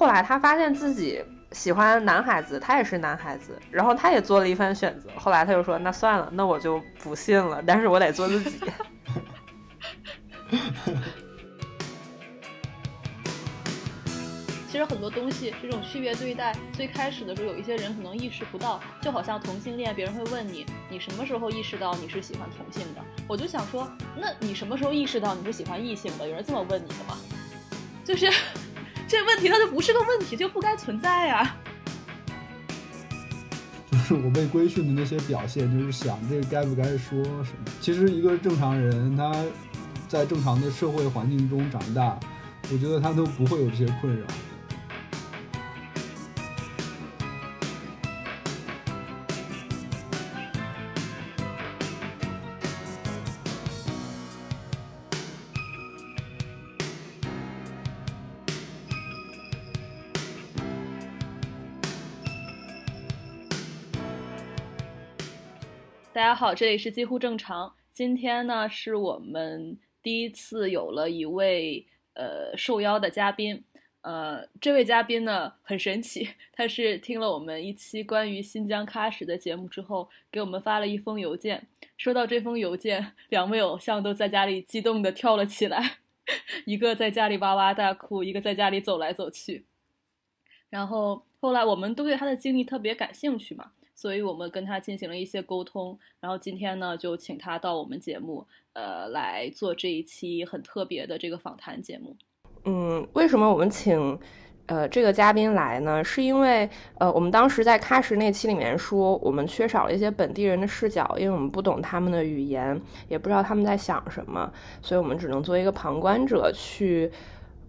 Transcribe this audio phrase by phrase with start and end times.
[0.00, 1.22] 后来他发现自己
[1.52, 5.10] 喜欢男孩子，他也是男孩子，然后他也做了一番选择。
[5.14, 8.58] 后来他就说：“那算了，那我就不信了，但是我得做自己。”
[14.72, 18.80] 其实很多东西，这种区别对待，最开始的时候，有一些人可能意识不到。
[19.02, 23.02] 就好像同性恋，别人会问你，你什么时候意识到你是喜欢同性的？
[23.28, 23.86] 我就想说，
[24.16, 26.26] 那你什么时候意识到你是喜欢异性的？
[26.26, 27.18] 有人这么问你的吗？
[28.02, 28.32] 就是
[29.10, 31.56] 这问题，它就不是个问题，就不该存在呀。
[33.90, 37.64] 就是我被规训的那些表现，就是想这个该不该说什么。
[37.80, 39.34] 其实一个正常人，他
[40.06, 42.16] 在正常的社会环境中长大，
[42.72, 44.24] 我觉得他都不会有这些困扰。
[66.30, 67.74] 大家好，这里是几乎正常。
[67.92, 73.64] 今天呢，是我们第一次有了一位呃受邀的嘉宾。
[74.02, 81.66] 呃，这位嘉宾呢很神奇，他是听了我们一期关于新疆喀什的节目之后，给我们发了一封邮件。
[81.96, 85.96] 收到这封邮件，两位偶像都在家里激动的跳了起来，
[86.64, 89.64] 一个在家里哇哇大哭，一个在家里走来走去。
[90.68, 93.72] 然后后来我们都对他的经历特别感兴趣嘛。
[94.00, 102.16] 所以我们跟他进行了一些沟通，然后今天呢，就请他到我们节目，呃，来做这一期很特别的这个访谈节目。
[102.64, 104.18] 嗯，为什么我们请
[104.64, 106.02] 呃这个嘉宾来呢？
[106.02, 117.12] 是因为呃我们当时在喀什那期里面说，我们缺少了一些本地人的视角，因为我们不懂他们的语言，也不知道他们在想什么，所以我们只能作为一个旁观者去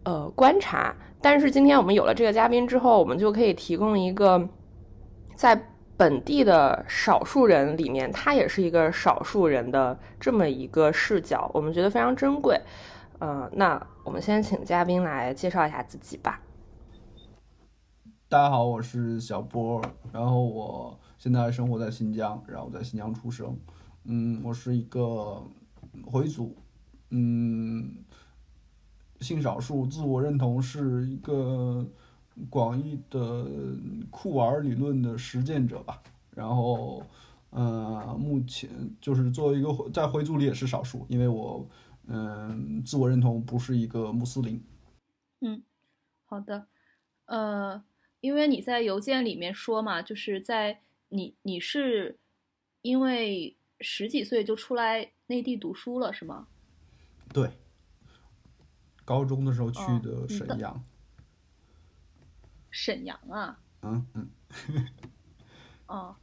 [0.06, 0.96] 呃观察。
[1.20, 4.48] 但是今天我们有了这个嘉宾之后，我们就可以提供一个
[5.36, 5.68] 在
[6.02, 12.60] 本地的少数人里面，他也是一个少数人的这么一个视角，我们觉得非常珍贵。
[13.20, 16.42] 呃，那我们先请嘉宾来介绍一下自己吧。
[18.28, 19.80] 大家好，我是小波，
[20.12, 23.56] 然后我现在生活在新疆，然后在新疆出生。
[24.06, 25.44] 嗯，我是一个
[26.04, 26.58] 回族，
[27.12, 27.94] 嗯，
[29.20, 31.86] 性少数，自我认同是一个。
[32.50, 33.46] 广义的
[34.10, 37.04] 酷玩理论的实践者吧，然后，
[37.50, 38.70] 呃，目前
[39.02, 41.68] 就是作为一个在回族里也是少数，因为我，
[42.08, 44.64] 嗯，自我认同不是一个穆斯林。
[45.42, 45.62] 嗯，
[46.26, 46.68] 好的，
[47.26, 47.84] 呃，
[48.22, 52.18] 因为你在邮件里面说嘛，就是在你你是
[52.82, 56.48] 因为十几岁就出来内地读书了，是吗？
[57.34, 57.52] 对，
[59.04, 60.82] 高中的时候去的沈阳。
[62.72, 64.30] 沈阳啊，嗯嗯，
[65.88, 66.16] 哦，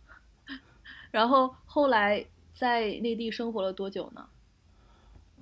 [1.10, 4.26] 然后后来在内地生活了多久呢？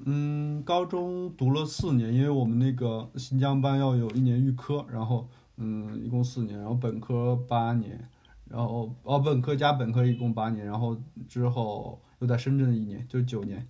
[0.04, 8.06] 嗯，高中读了四年，因为我们那个新疆班要有一年预科，然后嗯，一共四年，然后本科八年，
[8.50, 13.66] 然后哦，本科加本科一共八年，然后之后又在深圳一年，就九年。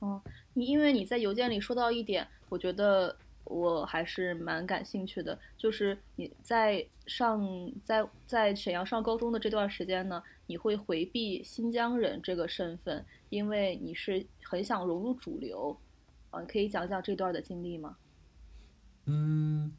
[0.00, 0.20] 哦，
[0.52, 3.16] 你因为你在邮件里说到一点，我觉得。
[3.46, 7.40] 我还是蛮感兴趣的，就是你在上
[7.82, 15.76] 在在沈阳上高中的这段时间呢，你会回避新疆人这个身份，因为你是很想融入主流，
[16.30, 17.96] 啊，可以讲讲这段的经历吗？
[19.06, 19.72] 嗯，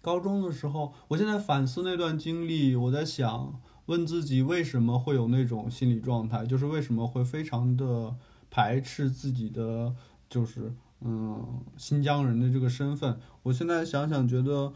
[0.00, 8.16] 高中的时候，我现在反思那段经历，我在想问自己为什么会有那种心理状态，就是为什么会非常的
[8.50, 9.94] 排斥自己的，
[10.28, 10.72] 就是。
[11.04, 14.72] 嗯，新疆人的这个身份，我现在想想，觉得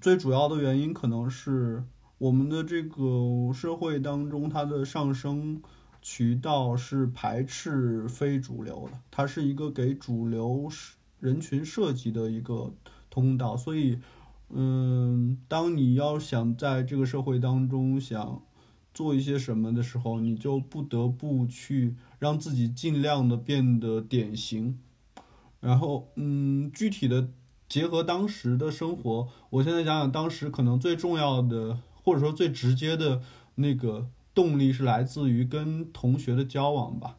[0.00, 1.84] 最主要的原因可能是
[2.16, 5.60] 我们的这个社会当中，它的上升
[6.00, 10.70] 渠道是排斥非主流的，它是一个给主流
[11.18, 12.72] 人群设计的一个
[13.10, 13.54] 通道。
[13.54, 13.98] 所以，
[14.48, 18.42] 嗯，当你要想在这个社会当中想
[18.94, 24.78] 做一些什么的时候，你就不得不去让自己尽量的变得典型。
[25.60, 27.28] 然后，嗯，具体的
[27.68, 33.20] 结合当时的生活，我现在想想，当时可能最重要的，或者说最直接的
[33.56, 37.18] 那个动力是来自于跟同学的交往吧，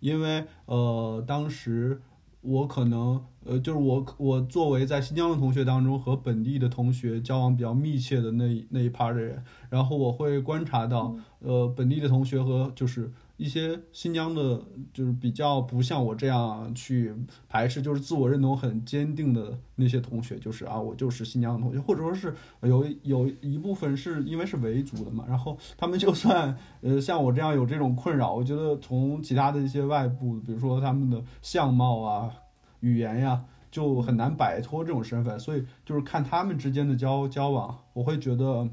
[0.00, 2.02] 因为呃，当时
[2.40, 13.12] 我可能呃，就是我我作为在新疆的同学当中和本地的同学交往比较密切的那那一 part 的人，然后我会观察到，呃，本地的同学和就是。
[13.42, 14.62] 一些新疆的，
[14.94, 17.12] 就是比较不像我这样去
[17.48, 32.32] 排斥，就是自我认同很坚定的那些同学，就是啊，我就是新疆的同学，或者说是有有一部分是因为是维族的嘛，然后他们就算呃像我这样有这种困扰，我觉得从其他的一些外部，比如说他们的相貌啊、
[32.80, 33.44] 语言呀。
[33.72, 38.68] 就很难摆脱这种身份，所以就是看他们之间的交交往，我会觉得，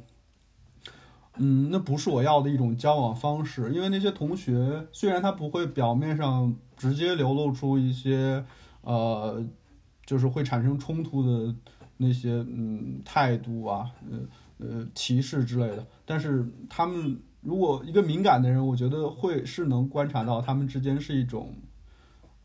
[1.39, 3.73] 嗯，那不是我要的一种交往方式。
[3.73, 8.45] 因为那些同学虽然他不会表面上直接流露出一些，
[8.81, 9.43] 呃，
[10.05, 11.55] 就是会产生冲突的
[11.97, 21.55] 那些嗯态度啊，呃呃歧视之类的，但是他们如果一个敏感的人，我觉得会是能观察到他们之间是一种。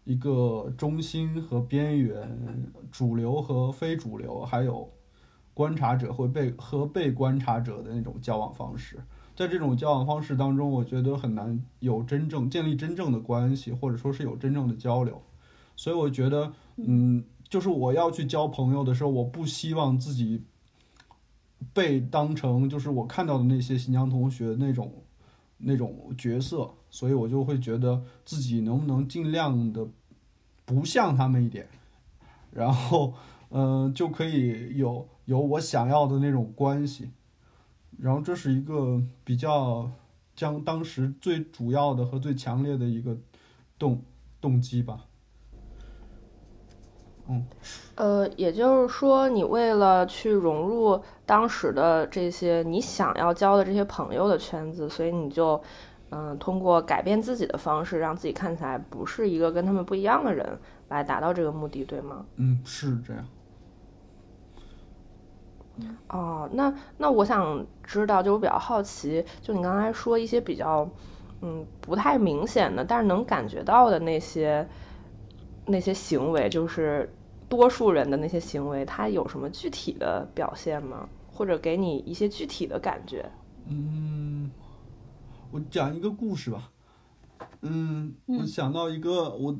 [0.06, 4.92] 一个中心和边缘，主流和非主流，还有
[5.54, 8.98] 观察者会被和被观察者的那种交往方式，
[9.34, 15.22] 在这种交往方式当中，我觉得很难有真正建立真正的关系，或者说是有真正的交流。
[15.76, 20.42] 所以我觉得，嗯，就是我要去交朋友的时候，我不希望自己
[21.72, 24.92] 被当成就是我看到的那些新疆同学那种。
[25.66, 29.86] 那种角色，所以我就会觉得自己能不能尽量的
[30.66, 31.66] 不像他们一点，
[32.50, 33.14] 然后，
[33.56, 37.12] 嗯，就可以有有我想要的那种关系，
[38.00, 39.88] 然后这是一个比较
[40.34, 43.16] 将当时最主要的和最强烈的一个
[43.78, 44.02] 动
[44.40, 45.06] 动机吧。
[47.28, 47.46] 嗯，
[47.94, 55.62] 呃，也就是说，你为了去融入当时的这些你想要交的这些朋友的圈子，所以你就，
[56.10, 60.58] 嗯，通过改变自己的方式，让自己看起来不是一个跟他们不一样的人，
[60.88, 62.26] 来达到这个目的，对吗？
[62.34, 63.24] 嗯，是这样。
[66.08, 70.88] 哦，那那我想知道，就我比较好奇，就你刚才说一些比较，
[71.42, 74.66] 嗯，不太明显的，但是能感觉到的那些。
[75.66, 77.10] 那些行为就是
[77.48, 81.08] 多数人的那些行为，他有什么具体的表现吗？
[81.32, 83.24] 或者给你一些具体的感觉？
[83.66, 84.50] 嗯，
[85.50, 86.70] 我讲一个故事吧。
[87.62, 89.56] 嗯，我想到一个，我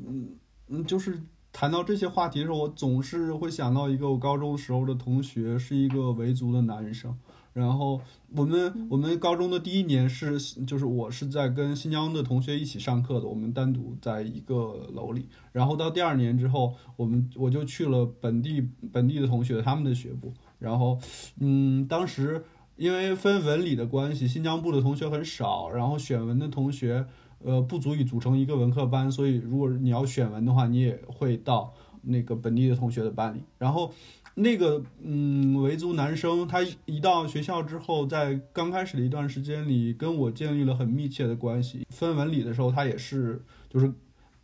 [0.67, 1.19] 嗯，就是
[1.55, 7.17] 谈到这些话题的时候，我总是会想到一个我高中时候的同学，是一个维族的男生。
[7.53, 8.01] 然后
[8.35, 15.29] 我们我们高中的第一年是就是我是在跟新疆的同学一起上课的，我们单独在一个楼里。
[15.53, 18.61] 然后到第二年之后，我们我就去了本地
[18.91, 20.33] 本地的同学他们的学部。
[20.59, 20.99] 然后，
[21.39, 22.43] 嗯，当时
[22.75, 27.05] 因为分文理的关系，新疆部的同学很少，然后选文的同学
[27.45, 33.41] 呃不足以组成一个文科班，所以如果你要选文的话，你也会到那个本地的同学的班里。
[33.57, 33.93] 然后。
[34.37, 41.87] 那个嗯，维族男生，他一到学校之后，在刚开始的一段时间里，跟我建立了很密切的关系。
[41.87, 43.89] 分文理的时候，他也是，就是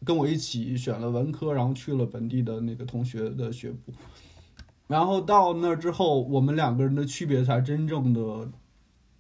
[0.06, 3.92] 跟我一起选了文科，然后去了本地的那个同学的学部。
[4.88, 8.50] 然后到那之后，我们两个人的区别才真正的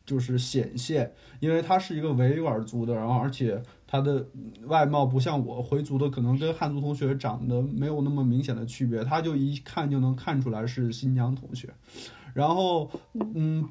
[0.05, 3.61] 就是显现，因为他是一个维吾尔族的，然后而且。
[3.93, 4.25] 他的
[4.67, 11.67] 外貌不像我回族的，可能跟汉族同学长得没有那么明显的区别，他就一看就能看出来是新疆同学。
[12.33, 12.89] 然后，
[13.35, 13.67] 嗯，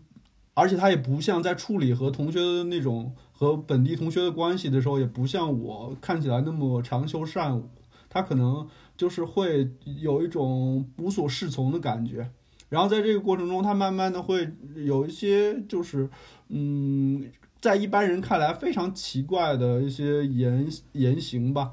[0.53, 7.71] 而且他也不像在处理和同学的那种和本地同学的关系的时候，也不像我看起来那么长袖善舞，
[8.11, 8.69] 他可能
[8.99, 9.71] 就是会
[10.03, 12.31] 有一种无所适从的感觉。
[12.70, 16.09] 然后在这个过程中，他慢慢的会有一些就是，
[16.49, 17.30] 嗯。
[17.61, 21.73] 在一般人看来非常奇怪的一些言言行吧，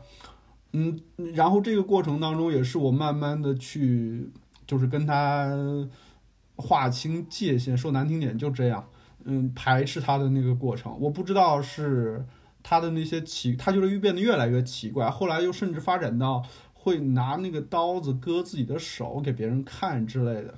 [0.73, 0.99] 嗯，
[1.33, 4.29] 然后这个过程当中也是我慢慢的去，
[4.65, 5.57] 就是跟他
[6.57, 8.85] 划清界限，说难听点就这样，
[9.23, 12.25] 嗯，排斥他的那个过程，我不知道是
[12.61, 16.43] 他的那些奇，他就是越变得越来越奇怪，后来又甚至发展到
[16.73, 20.55] 会拿那个刀子割自己的手给别人看之类的。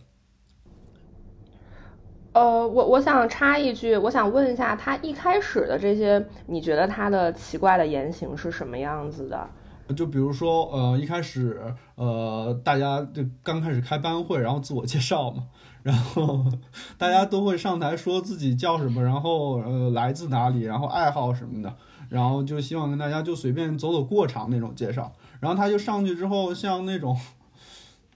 [2.31, 9.50] 呃，我我想插一句，我想问一下，他一开始的这些，你觉得他的奇怪的言行是什么样子的？
[9.95, 11.59] 就比如说，呃，一开始，
[11.95, 15.45] 呃，大家就刚开始开班会，然后自我介绍嘛，
[15.81, 16.45] 然后
[17.00, 21.75] 大家都会上台说自己叫什么，然后呃来自哪里，然后爱好什么的，
[22.09, 27.17] 然后就希望跟大家就随便走走过场那种介绍，然后他就上去之后，像那种。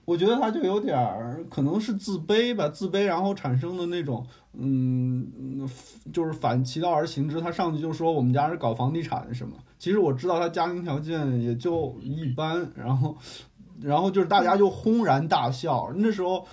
[0.04, 5.66] 我觉得他就有点儿可能是自卑吧，自卑然后产生的那种，嗯，
[6.12, 7.40] 就是反其道而行之。
[7.40, 12.70] 他上去就说我们家是搞房地产什么，其实我知道他家庭条件也就一般。
[12.74, 13.16] 然后，
[13.80, 15.90] 然后就是大家就轰然大笑。
[15.96, 16.46] 那时候，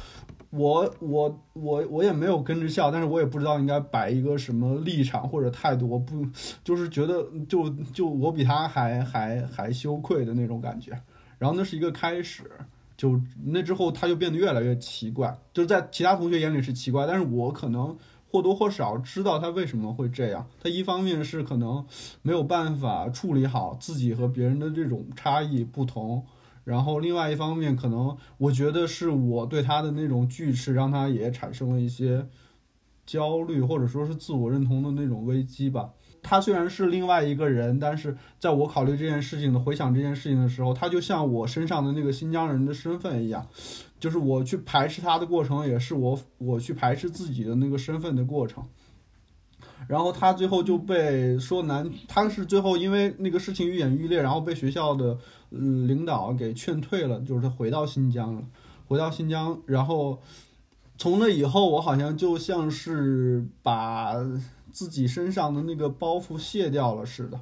[0.51, 6.25] 我我我我也没有跟着笑，但是我也不知道应该摆一个什么立场或者态度，我不
[6.63, 10.91] 就是觉得就就我比他还还还羞愧的那种感觉。
[11.37, 12.43] 然后那是一个开始，
[13.01, 17.97] 就那之后他就变得越来越奇怪，就在其他同学眼里是奇怪，但是我可能
[18.29, 20.47] 或多或少知道他为什么会这样。
[20.61, 21.83] 他一方面是可能
[22.21, 26.23] 没有办法处理好自己和别人的这种差异不同。
[26.63, 32.27] 然后另外一方面，可能我觉得是我对他的那种拒斥，让他也产生了一些
[33.07, 35.89] 焦虑，或者说是自我认同的那种危机吧。
[36.23, 43.47] 他虽然是另外一个人，但是在我考虑这件事情的回想这件事情的时候，他就像我身上的那个新疆人的身份一样，
[43.99, 48.63] 就是我去排斥他的过程，也是我我去排斥自己的那个身份的过程。
[49.87, 55.17] 然后他最后就被说难，他是最后因为那个事情愈演愈烈，然后被学校的
[55.49, 58.43] 嗯领导给劝退了，就是他回到新疆了，
[58.87, 60.19] 回到新疆，然后
[60.97, 64.13] 从那以后，我好像就像是把
[64.71, 67.39] 自己身上的那个包袱卸掉了似的。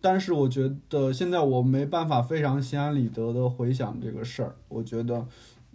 [0.00, 5.26] 但是我觉得现在我没办法非常心安理得的回想这个事儿，我觉得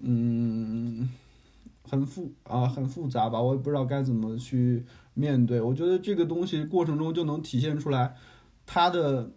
[0.01, 1.09] 嗯
[1.89, 4.85] 很复啊很复杂吧，我也不知道该怎么去。
[5.15, 8.15] 面对，我觉得这个东西过程中就能体现出来，
[8.65, 9.29] 他的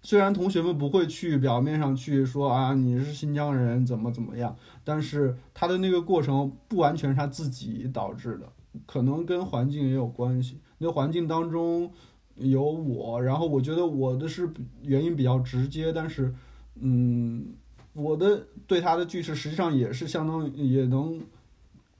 [0.00, 8.50] 虽然同学们不会去表面上去说啊你是新疆人怎么怎么样，但是他的那个过程不完全是他自己导致的，
[8.86, 10.58] 可能跟环境也有关系。
[10.80, 11.92] 那环境当中
[12.34, 14.50] 有我，然后我觉得我的是
[14.82, 16.34] 原因比较直接，但是
[16.80, 17.54] 嗯，
[17.92, 21.20] 我的对他的拒斥实际上也是相当于也能。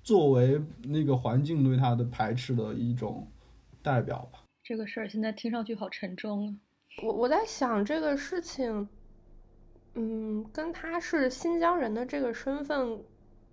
[0.02, 3.28] 作为那个环境对他的排斥的一种
[3.82, 4.42] 代表吧。
[4.64, 6.56] 这个事儿现在听上去好沉重啊！
[7.02, 8.88] 我我在想这个事情，
[9.94, 12.98] 嗯，跟他是新疆人的这个身份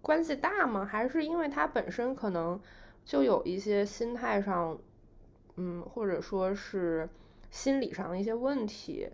[0.01, 0.86] 关系大吗？
[0.86, 2.57] 还是因为他本身可能
[3.03, 4.79] 就有一些心态上，
[5.57, 7.09] 嗯，或者说是
[7.51, 9.09] 心理上的一些问题？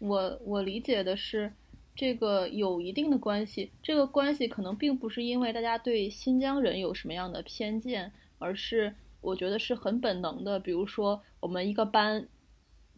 [0.00, 1.52] 我我理解的是。
[1.94, 10.58] 这个有一定的关系，这个关系可能并不是因为大家对新疆人有什么样的偏见，而是我觉得是很本能的。
[10.58, 12.26] 比如说，我们一个班，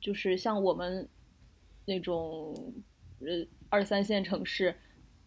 [0.00, 1.08] 就是像我们
[1.86, 2.54] 那种
[3.18, 4.72] 呃二三线城市，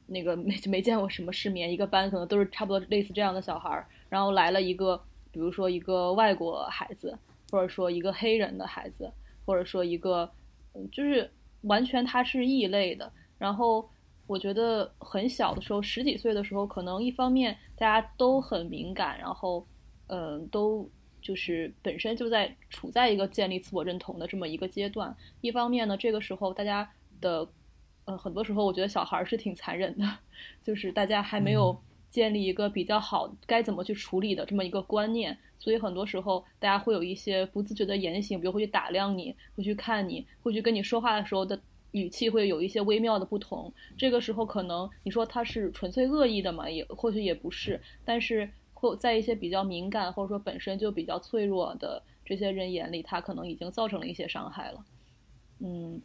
[0.05, 5.03] 那个没没见过什么世面，一个班可能都是差不多类似这样的小孩儿，然后来了一个，
[5.38, 7.15] 比如说一个外国孩子，
[7.51, 9.12] 或者说一个黑人的孩子，
[9.46, 10.27] 或者说一个，
[10.74, 11.29] 嗯就是
[11.62, 13.12] 完全他是异类的。
[13.38, 13.88] 然后
[14.25, 19.63] 我觉得很小的时候，十几岁的时候，可能一方面大家都很敏感，然后，
[20.08, 20.89] 嗯，都
[21.22, 25.15] 就是本身就在处在一个建立自我认同的这么一个阶段。
[25.41, 26.91] 一方面呢，这个时候大家
[27.22, 27.48] 的，
[28.06, 30.17] 呃，很多时候我觉得小孩是挺残忍的，
[30.65, 31.79] 就是大家还没有
[32.17, 41.59] 建立一个比较好该怎么去处理的这么一个观念，所以很多时候大家会有一些不自觉的言行，比如会去打量你，会去看你，会去跟你说话的时候的。
[41.91, 54.86] 语气会有一些微妙的不同，这个时候可能你说他是纯粹恶意的嘛，也或许也不是，但是或在一些比较敏感或者说本身就比较脆弱的这些人眼里，他可能已经造成了一些伤害了。
[55.59, 56.00] 嗯，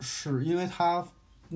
[0.00, 1.06] 是因为他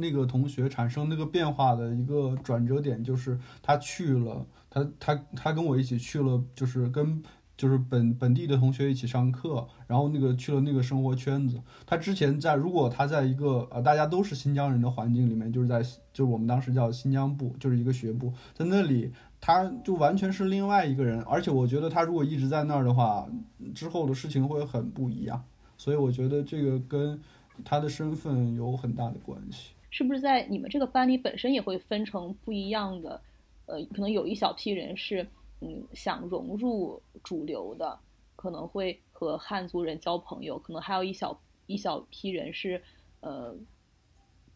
[0.00, 7.23] 那个同学产生那个变化的一个转折点，就是他去了，他他他跟我一起去了，就是跟。
[7.59, 11.61] 就是本本地的同学一起上课，然后那个去了那个生活圈子。
[11.85, 21.21] 他之前在，如果他在一个呃大家都是新疆人的环境里面，就是在就是我们当时叫新疆部，就是一个学部，在那里他就完全是另外一个人。
[21.23, 23.26] 而且我觉得他如果一直在那儿的话，
[23.75, 25.43] 之后的事情会很不一样。
[25.76, 27.21] 所以我觉得这个跟
[27.64, 29.73] 他的身份有很大的关系。
[29.90, 33.21] 是不是在你们这个班里本身也会分成不一样的？
[33.66, 35.26] 呃，可能有一小批人是。
[35.61, 37.99] 嗯，想融入主流的，
[38.37, 42.80] 可能会和汉族人交朋友，可能还有一小一小批人是，
[43.18, 43.52] 呃，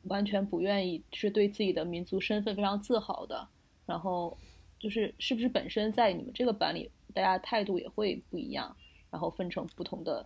[0.05, 3.49] 完全不愿意，是对自己的民族身份非常自豪的。
[3.85, 4.39] 然后，
[4.79, 8.77] 就是是不是本身在你们这个班里，大家态度也会不一样，
[9.11, 10.25] 然后分成不同的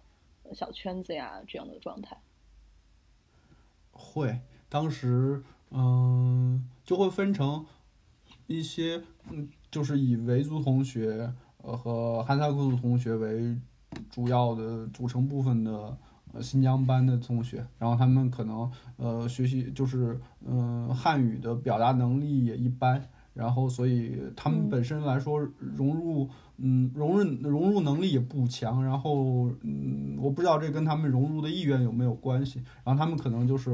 [0.53, 2.15] 小圈子呀这样的状态？
[3.93, 7.65] 会，当时嗯，就会分成
[8.47, 9.49] 一些嗯。
[9.69, 13.55] 就是以维族同学，呃和哈萨克族同学为
[14.09, 15.95] 主要的组成部分的
[16.33, 23.07] 呃新疆班的同学，然后他们可能呃学习就是嗯汉语的表达能力也一般，
[23.37, 33.71] 然后所以他们本身来说融入，嗯，融入融入能力也不强，然后嗯，我不知道这跟他们融入的意愿有没有关系，然后他们可能就是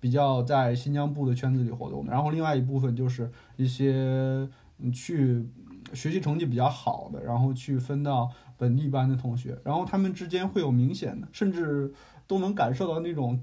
[0.00, 4.48] 比较在新疆部的圈子里活动的，然后另外一部分就是一些
[4.92, 5.46] 去
[5.92, 11.92] 学习成绩比较好的，然后去分到本地班的同学，然后他们之间会有明显的，甚至
[12.26, 13.38] 都能感受到那种。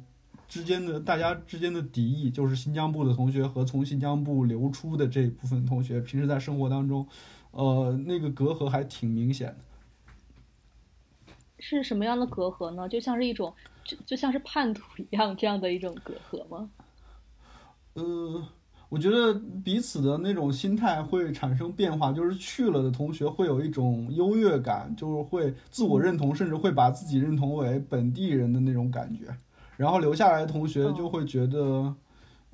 [0.54, 7.08] 之间的大家之间的敌意，就是新疆部的同学和从新疆部流出的这一部分同学，平时在生活当中，
[7.50, 9.56] 呃，那个隔阂还挺明显的。
[11.58, 12.88] 是什么样的隔阂呢？
[12.88, 13.52] 就像是一种，
[13.84, 16.70] 就就像是叛徒一样这样的一种隔阂吗？
[17.96, 18.48] 呃，
[18.90, 19.34] 我觉得
[19.64, 29.36] 彼此的那种心态会产生变化，就是去了的同学会有一种优越感，就是会自我认同，甚至会把自己认同为本地人的那种感觉。
[29.78, 31.94] 然后留下来的同学就会觉得，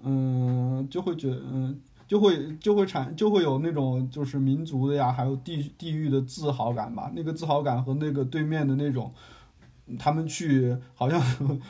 [0.03, 7.11] 嗯，就会觉，嗯，就会就会产就会有那种就是民族的呀，还有地地域的自豪感吧。
[7.13, 9.11] 那个自豪感和那个对面的那种，
[9.99, 11.21] 他们去好像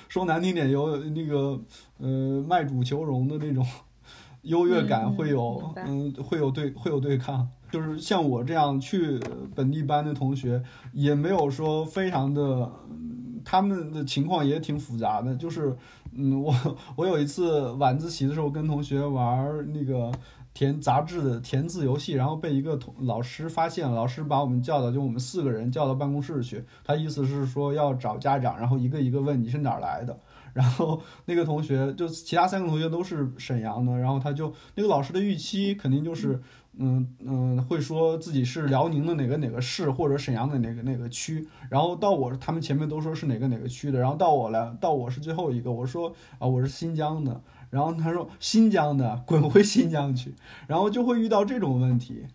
[0.08, 1.60] 说难听点有那个
[1.98, 3.66] 呃卖主求荣的那种
[4.44, 7.50] 优越感，会有嗯会有对会有对抗。
[7.72, 9.20] 就是像我这样去
[9.56, 10.64] 本地班的同学，
[10.94, 12.72] 也没有说非常的。
[13.44, 15.76] 他们的情况也挺复杂的，就是，
[16.14, 16.54] 嗯，我
[16.96, 20.12] 我有一次晚自习的时候跟同学玩那个
[20.54, 30.18] 填杂志的填字游戏，然后被一个同老师发现，老师把我们叫到，就我们四个人叫到办公室去，他意思是说要找家长，然后一个一个问你是哪儿来的，
[30.54, 36.42] 然后那个同学就其他三个同学都是沈阳的，然后他就那个老师的预期肯定就是。
[36.80, 50.34] 嗯嗯，会说自己是辽宁的哪个哪个市，或者沈阳的哪个哪个区，然后到我他们前面都说是哪个哪个区的，然后到我了到我是最后一个，我说啊我是新疆的，然后他说新疆的滚回新疆去，
[50.68, 52.26] 然后就会遇到这种问题，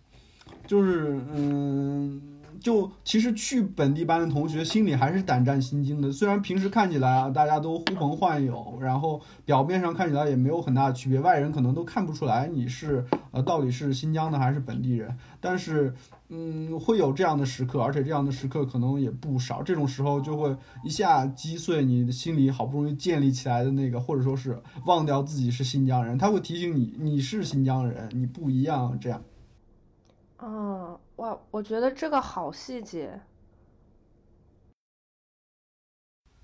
[0.67, 2.34] 就是嗯。
[2.61, 15.95] 就其实去本地班的同学心里还是胆战心惊的，虽然平时看起来啊大家都呼朋唤友，然后表面上看起来也没有很大的区别，外人可能都看不出来你是呃到底是新疆的还是本地人，但是
[16.29, 29.23] 嗯会有这样的时刻，而且这样的时刻可能也不少，这种时候就会一下击碎你心里好不容易建立起来的那个，或者说是忘掉自己是新疆人，他会提醒你你是新疆人，你不一样这样。
[30.43, 33.21] 嗯，哇，我觉得这个好细节。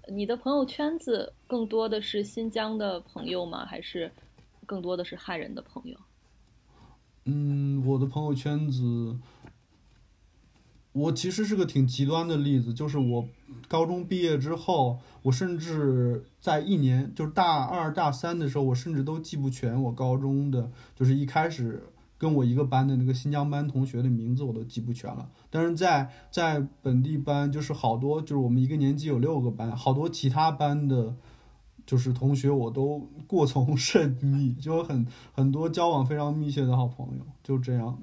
[0.09, 3.67] 你的朋友圈子更多的是新疆的朋友吗？
[3.67, 4.11] 还是
[4.67, 5.99] 更多的是汉人的朋友？
[7.25, 9.19] 嗯，我的朋友圈子，
[10.93, 13.29] 我其实是个挺极端的例子，就是我
[13.69, 21.83] 高中毕业之后，我甚至在一年，就是大二大三的时候，我甚至都记不全我高中的，就是一开始。
[22.21, 31.15] 跟我一个班的那个新疆班同学的名字我都记不全了，但是在在本地班就是好多，就是我们一个年级有六个班，好多其他班的，
[31.87, 37.99] 就是同学我都过从甚密，就很很多交往非常密切的好朋友，就这样。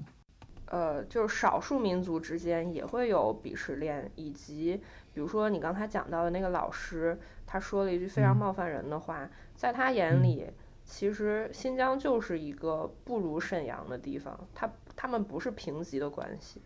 [0.65, 4.82] 呃，就是少数民族之间也会有鄙视链，以及
[5.13, 10.47] 比如说你刚才讲到的那个老师，他说了一句非常冒犯人的话，在他眼里。
[10.88, 16.62] 其实新疆就是一个不如沈阳的地方，它他们不是平级的关系。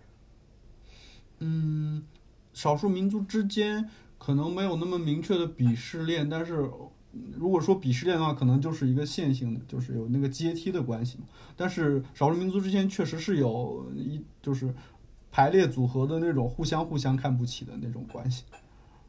[1.39, 2.03] 嗯，
[2.53, 6.69] 少数民族之间可能没有那么明确的鄙视链，但是
[7.33, 11.17] 如果说鄙视链的话，可能就是一个线性的，就是有那个阶梯的关系。
[11.57, 14.71] 但是少数民族之间确实是有一就是
[15.31, 18.43] 排列组合的那种互相互相看不起的那种关系。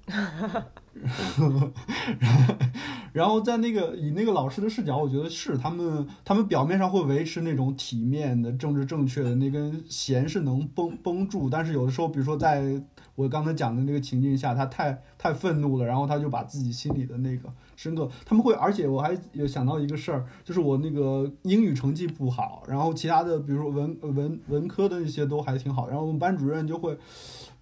[3.13, 12.83] 然后在那个以那个老师的视角，我觉得是他们，他们表面上会维持那种体面的、政治正确的那根弦是能绷绷住，但是有的时候，比如说在
[13.15, 26.99] 我刚才讲的那个情境下，他太太愤怒了，然后他就把自己心里的那个深刻，他们会，而且我还有想到一个事儿，就是我那个英语成绩不好，然后其他的，比如说文文文科的那些都还挺好，然后我们班主任就会，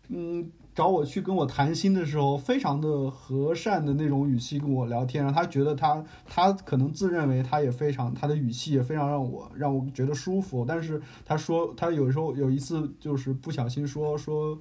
[0.08, 0.50] 嗯。
[0.74, 10.64] 找我去跟我谈心的时候，非常的和善的那种语气跟我聊天，让他觉得他他可能自认为他也非常他的语气也非常让我让我觉得舒服。
[10.66, 14.58] 但是他说他有时候有一次就是不小心说说，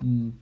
[0.00, 0.32] 嗯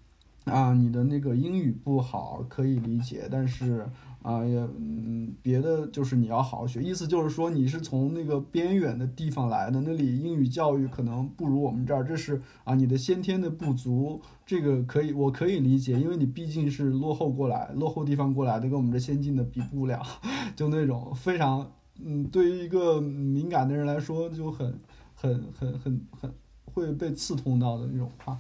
[0.45, 3.87] 啊你的那个英语不好可以理解，但是。
[4.27, 20.03] 啊，也嗯，别的就是你要好好学，意思就是说你是从那个边远的地方来的，那里英语教育可能不如我们这儿，这是啊你的先天的不足，这个可以我可以理解，因为你毕竟是落后过来，落后地方过来的，跟我们这先进的比不了，
[20.57, 21.71] 就那种非常
[22.05, 24.81] 嗯，对于一个敏感的人来说就很
[25.15, 26.35] 很很很很
[26.65, 28.37] 会被刺痛到的那种话。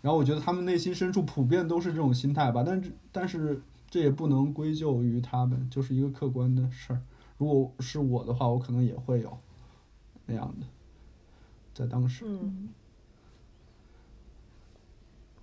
[0.00, 7.02] 然后我觉得他们内心深处普遍都是这种心态吧，但是但是这也不能归咎于他们，就是一个客观的事儿。
[7.38, 9.38] 如果是我的话，我可能也会有
[10.26, 10.66] 那样的，
[11.74, 12.24] 在当时。
[12.26, 12.68] 嗯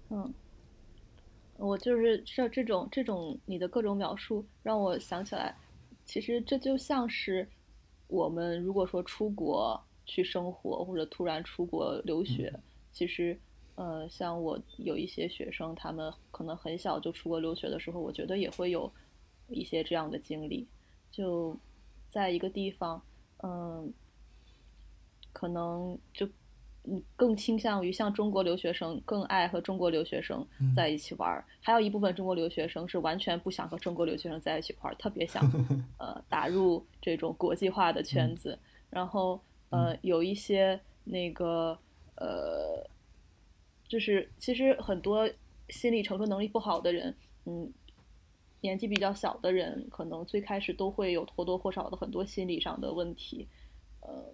[0.10, 0.34] 嗯，
[1.58, 5.56] 我就是这这种这种你的各种描述，让我想起来，
[6.06, 7.48] 其实这就像是
[8.08, 12.54] 我们如果说出国去生活，或者突然出国留学，
[12.92, 13.40] 其实
[13.76, 18.92] 呃，像我有一些学生，他们可能很小就出国留学的时候，我觉得也会有
[19.50, 20.68] 一些这样的经历，
[21.12, 21.58] 就
[22.10, 23.02] 在一个地方，
[23.44, 23.94] 嗯，
[25.32, 26.28] 可能就。
[26.86, 35.42] 嗯，更倾向于像中国留学生更爱和中国留学生在一起玩儿，还有一部分中国留学生是完全不想和中国留学生在一起玩儿，特别想
[35.98, 38.60] 呃打入这种国际化的圈子。
[38.90, 41.80] 然后呃有一些那个
[42.16, 42.86] 呃，
[43.94, 45.30] 就是其实很多
[45.70, 47.72] 心理承受能力不好的人，嗯，
[48.62, 53.48] 年纪比较小的人，可能最开始都会有或多或少的很多心理上的问题，
[54.02, 54.34] 呃。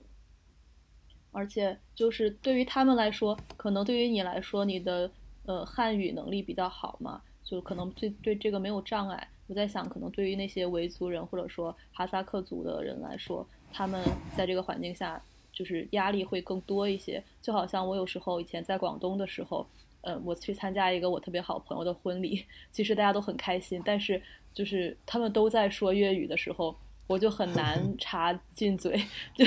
[1.32, 5.12] 而且就是对于他们来说，可能对于你来说，你的
[5.44, 9.28] 呃汉语能力比较好嘛，就可能对对这个没有障碍。
[9.48, 14.02] 我在想，可能对于那些维族人或者说哈萨克族的人来说，他们
[14.38, 15.22] 在这个环境下
[15.60, 17.22] 就是压力会更多一些。
[17.42, 19.68] 就好像我有时候以前在广东的时候，
[20.00, 24.22] 呃，我去参加一个我特别好朋友的婚礼， 其实大家都很开心，但是
[24.54, 26.74] 就是他们都在说粤语的时候，
[27.08, 28.98] 我就很难 插进嘴，
[29.36, 29.46] 就。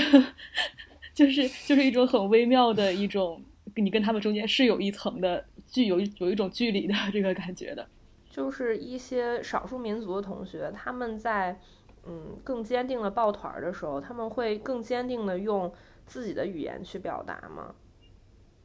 [1.14, 3.38] 就是就是一种很微妙的一种，
[3.76, 7.86] 你跟他们中间是有一层的距，有有一种距离的 这个感觉的。
[8.30, 11.60] 就是一些少数民族的同学，他们在
[12.06, 15.70] 嗯更坚定的抱团的时候，他们会更坚定的用
[16.12, 17.74] 自己的语言去表达吗？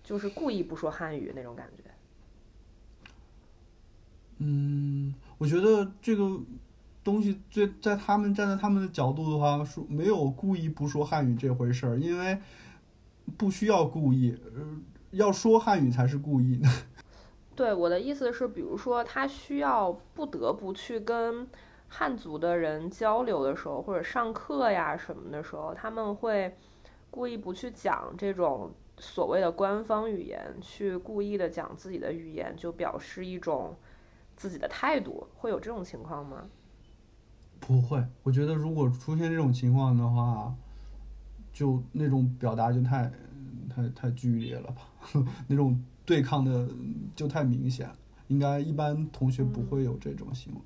[0.04, 1.84] 就是故意不说汉语那种感觉。
[4.40, 6.42] 嗯，我觉得这个。
[7.04, 12.38] 东西最在他们站在他们的角度的话，说没有故意不说汉语这回事儿，因为
[13.38, 14.62] 不需要故意，呃，
[15.12, 16.62] 要说汉语才是故意。
[17.56, 21.48] 对，我的意思是，比如说他需要不得不去跟
[21.88, 26.58] 汉族的人交流的时候，或者上课呀什么的时候，他们会
[27.18, 33.76] 故意不去讲这种所谓的官方语言，去故意的讲自己的语言，就表示一种
[34.36, 36.48] 自己的态度，会有这种情况吗？
[37.60, 40.54] 不会，我觉得如果出现这种情况的话，
[41.52, 43.12] 就那种表达就太、
[43.68, 44.84] 太、太剧烈了吧，
[45.50, 46.70] 那种对抗的
[47.16, 47.90] 就太明显，
[48.28, 50.62] 应该一般同学不会有这种行为。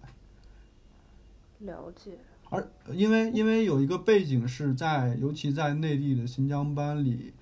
[1.66, 2.18] 了解。
[2.52, 7.34] 而因为因为有一个背景是在，尤其在内地的新疆班里。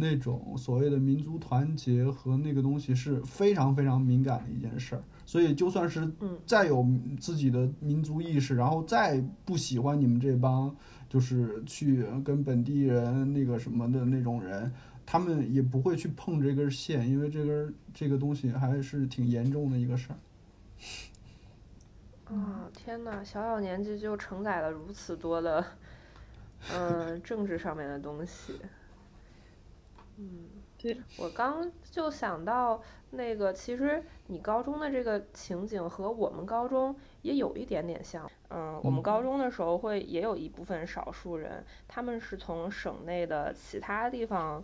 [0.00, 6.08] 那种所谓的民族团结和那个东西是非常非常敏感的一件事儿，所以就算是
[6.46, 6.86] 再有
[7.18, 10.72] 自己的民族意识，然后再不喜欢你们这帮，
[11.08, 14.72] 就是去跟本地人那个什么的那种人，
[15.04, 20.18] 他们也不会去碰这根线，因为这根这个东西还是挺严重的一个事儿。
[22.30, 23.24] 啊，天哪！
[23.24, 25.64] 小小年纪就承载了如此多的，
[26.72, 28.60] 嗯，政治上面的东西。
[30.18, 38.30] 嗯，对我刚就想到那个，其实你高中的这个情景和我们高中也有一点点像。
[38.50, 44.62] 嗯，我们高中的时候会也有一部分少数人，他们是从省内的其他地方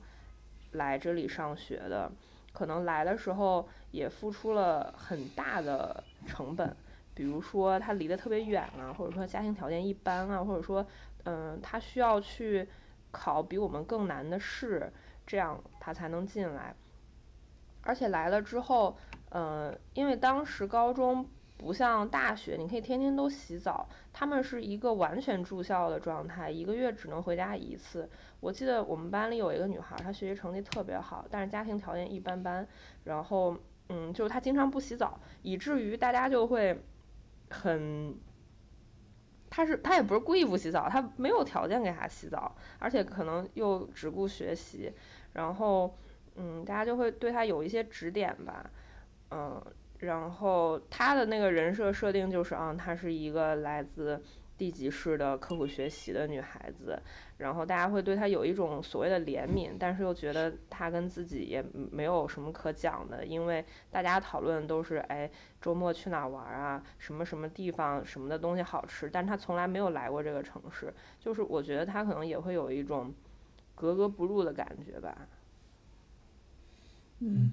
[0.73, 2.13] 来这里上学的，
[2.53, 6.77] 可能来的时候也付出了很大的成本，
[7.15, 10.87] 比如说他离得特别远啊，或者说家庭条件一般啊，或者说
[11.25, 12.69] 嗯，他需要去
[13.11, 14.93] 考比我们更难的试。
[15.27, 16.75] 这样他才能进来，
[17.81, 18.95] 而且来了之后，
[19.31, 28.07] 嗯，因为当时高中不像大学，你可以天天都洗澡，他们是一个完全住校的状态，一个月只能回家一次。
[28.39, 32.69] 我记得我们班里有一个女孩，她学习成绩特别好，但是家庭条件一般般，
[33.05, 33.57] 然后，
[33.89, 36.79] 嗯，就是她经常不洗澡，以至于大家就会
[37.63, 38.15] 很。
[39.51, 44.93] 他是他也不是故意不洗澡，他没有条件给他洗澡，而且可能又只顾学习，
[45.33, 45.97] 然后
[46.35, 48.69] 嗯，大家就会对他有一些指点吧，
[49.31, 49.65] 嗯，
[49.99, 54.21] 然后他的那个人设设定就是啊，他是一个来自。
[54.57, 57.01] 地级市的刻苦学习的女孩子，
[57.39, 65.29] 然后大家会对她有一种所谓的怜悯，但是又觉得她跟自己也没有什么可讲的，因为大家讨论都是哎
[65.61, 73.13] 周末去哪玩啊，什么什么地方什么的东西好吃，但她从来没有来过这个城市，就是我觉得她可能也会有一种
[73.75, 75.27] 格格不入的感觉吧。
[77.21, 77.53] 嗯，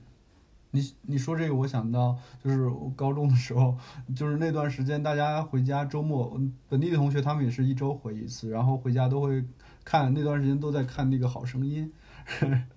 [0.71, 3.77] 你你说这个，我想到就是我高中的时候，
[4.15, 9.43] 就是那段时间大家回家周末，本地的同学他们也是一周回一次，然后回家都会
[9.83, 11.91] 看那段时间都在看那个《好声音》，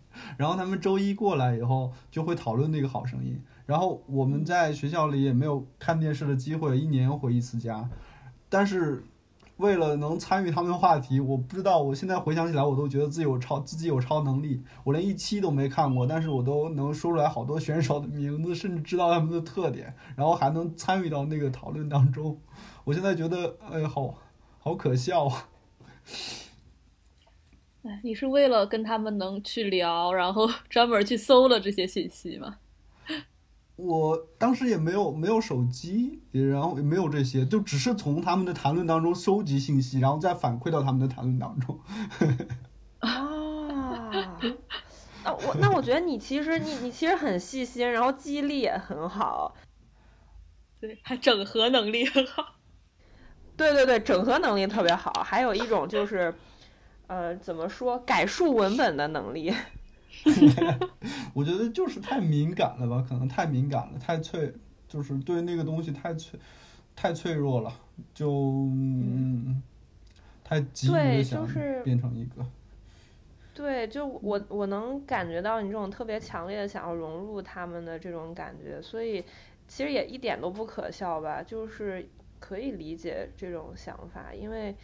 [0.36, 7.88] 然后他们周一过来以后就会讨论那个《好声音》，然后我们在学校里也没有看电视的机会，一年回一次家，
[8.48, 9.04] 但是。
[9.58, 14.62] 为了能参与他们的话题，我不知道，我现在回想起来，我都觉得自己有超自己有超能力。
[14.82, 22.40] 我连一期都没看过，但是我都能说出来好多选手的名字，甚至知道他们的特点，然后还能参与到那个讨论当中。
[22.82, 24.14] 我现在觉得，哎，好
[24.58, 25.48] 好可笑啊！
[27.84, 32.56] 哎，你是为了跟他们能去聊，然后专门去搜了这些信息吗？
[33.76, 41.80] 我当时也没有没有手机，然后也没有这些，就只是从他们的谈论当中收集信息，然后再反馈到他们的谈论当中。
[43.00, 44.10] 啊，
[45.24, 49.54] 那我那我 觉得你其实你你其实很细心，然后记忆力也很好，
[50.80, 52.54] 对，还整合能力很好。
[53.56, 56.32] 对对对，整合能力特别好，还有一种就是，
[57.08, 59.52] 呃，怎么说改述文本的能力。
[61.34, 64.52] 我觉得就是太敏感了吧，可能太敏感了，太脆，
[64.88, 66.38] 就是对那个东西太脆，
[66.94, 67.72] 太脆弱了，
[68.14, 68.30] 就
[68.70, 69.62] 嗯，
[70.42, 71.46] 太急于想
[71.82, 72.46] 变成一个。
[73.52, 79.24] 对，就我我能感觉到你这种特别强烈的想要融入他们的这种感觉，所以
[79.68, 82.08] 其实也一点都不可笑吧，就是
[82.40, 84.74] 可以理解这种想法，因为。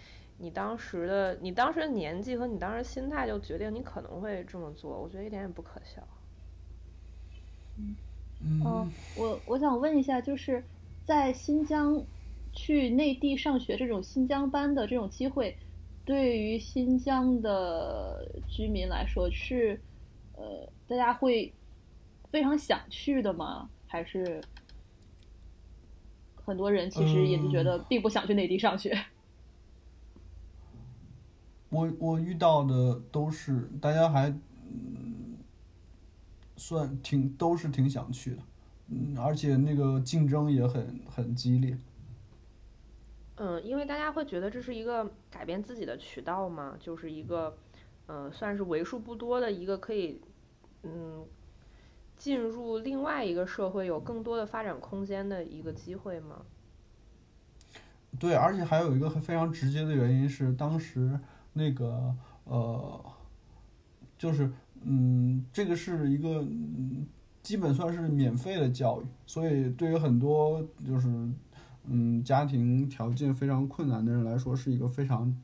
[0.42, 6.02] 你当时的你当时的年纪和你当时心态就决定你可能会这么做，我觉得一点也不可笑。
[7.76, 7.94] 嗯，
[8.42, 10.64] 嗯，我我想问一下，就是
[11.04, 12.02] 在新疆
[12.54, 15.54] 去内地上学这种新疆班的这种机会，
[16.06, 19.78] 对于新疆的居民来说是
[20.36, 21.52] 呃大家会
[22.30, 23.68] 非常想去的吗？
[23.86, 24.40] 还是
[26.44, 28.98] 很多人其实也是觉得并不想去内地上学？
[31.70, 35.38] 我我遇到的都是大家还嗯
[36.56, 38.42] 算挺都是挺想去的，
[38.88, 41.78] 嗯，而且那个竞争也很很激烈。
[43.36, 47.56] 嗯，因为大家会觉得这是一个改变自己的渠道嘛，就是一个
[48.08, 50.20] 嗯算是为数不多的一个可以
[50.82, 51.24] 嗯
[52.16, 56.42] 进入另外一个社会有更多的发展空间的一个机会嘛。
[58.18, 61.16] 对，而且还有一个非常直接的原因是当时。
[61.60, 62.98] 那个呃，
[64.16, 64.50] 就是
[64.82, 66.42] 嗯，这个是一个
[67.42, 71.06] 基本算是免费的教育，所以对于很多就是
[71.84, 75.36] 嗯家庭条件非常困难的人来说，是一个非常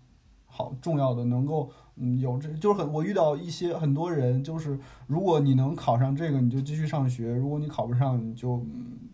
[0.46, 8.64] 好重要的，能够嗯有这就是很我遇到一些很多人，就是如果你能考上这个，你就继续上学；如果你考不上，你就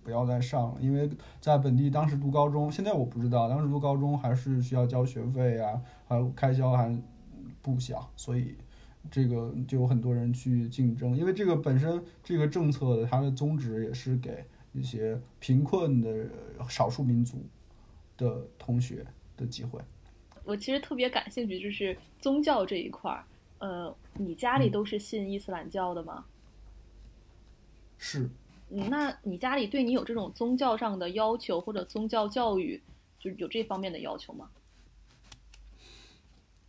[0.04, 1.10] 不要再上了，因为
[1.40, 5.58] 在本地当时读高中，现在我不知道，当时读高中还是需要交学费
[6.16, 6.32] 呀。
[6.34, 6.96] 开销还
[7.60, 8.54] 不小，所以
[9.10, 11.16] 这个就有很多人去竞争。
[11.16, 16.28] 因为这个本身这个政策的它的宗旨也是给一些贫困的
[16.68, 17.38] 少数民族
[18.16, 19.80] 的同学的机会。
[20.44, 23.24] 我其实特别感兴趣，就是宗教这一块儿。
[23.58, 26.24] 呃，你家里都是信伊斯兰教的吗？
[27.96, 28.28] 是。
[28.70, 32.82] 嗯，那你家里对你有这种宗教上的要求或者宗教教育，
[33.20, 34.50] 就有这方面的要求吗？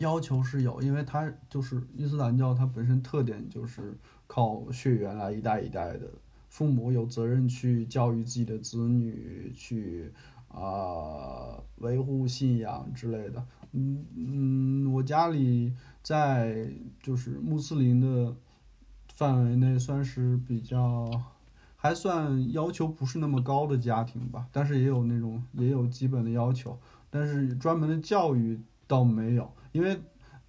[0.04, 6.08] 要求是有，因为它就是伊斯兰教，它本身特点就是靠血缘来一代一代的，
[6.50, 10.12] 父母有责任去教育自己的子女，去
[10.50, 13.46] 啊维护信仰之类的。
[13.72, 16.70] 嗯嗯，我家里在
[17.02, 18.36] 就是穆斯林的
[19.16, 21.10] 范围内算是比较
[21.76, 26.78] 还算要求不是那么高的家庭吧，但是也有那种也有基本的要求，
[27.10, 29.52] 但是专门的教育倒没有。
[29.74, 30.00] 因为，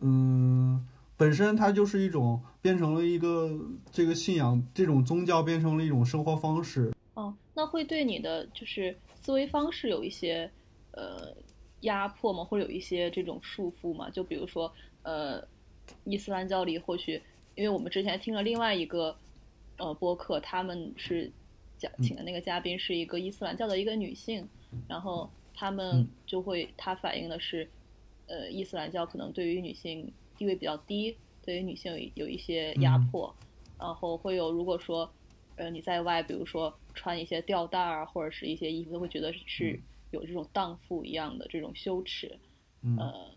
[0.01, 3.51] 嗯，本身它就是一种变成了一个
[3.91, 6.93] 这个信仰，这种宗教变成了一种生活方式。
[7.15, 10.51] 哦，那会对你的就是思维方式有一些
[10.93, 11.35] 呃
[11.81, 12.45] 压迫吗？
[12.45, 14.11] 或者有一些这种束缚吗？
[14.11, 14.71] 就比如说，
[15.03, 15.43] 呃，
[16.05, 17.21] 伊斯兰教里或许，
[17.55, 19.17] 因为我们之前听了另外一个
[19.79, 21.33] 呃播客，他们是
[21.79, 24.47] 讲请的那个嘉宾是一个伊斯兰教的一个女性，
[24.87, 27.67] 然后他们就会他反映的是。
[28.27, 33.35] 呃，伊斯兰教可能对于女性地位比较低，对于女性有有一些压迫，
[33.79, 35.11] 然后会有如果说，
[35.57, 39.79] 呃，你在外，比如说穿一些吊带儿或者是一些衣服，都会觉得是
[40.11, 42.39] 有这种荡妇一样的这种羞耻，
[42.99, 43.31] 呃，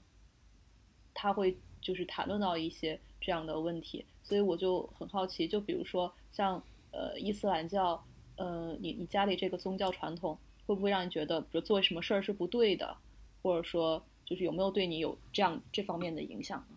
[1.14, 8.04] 他会就是谈论到一些这样的问题，所以我就很好奇，就比如说像呃伊斯兰教，
[8.36, 12.96] 呃你你家里这个宗教传统会不会让你觉得，比如做什么事儿是不对的，
[13.42, 16.76] 或者说就是有没有对你有这样这方面的影响呢？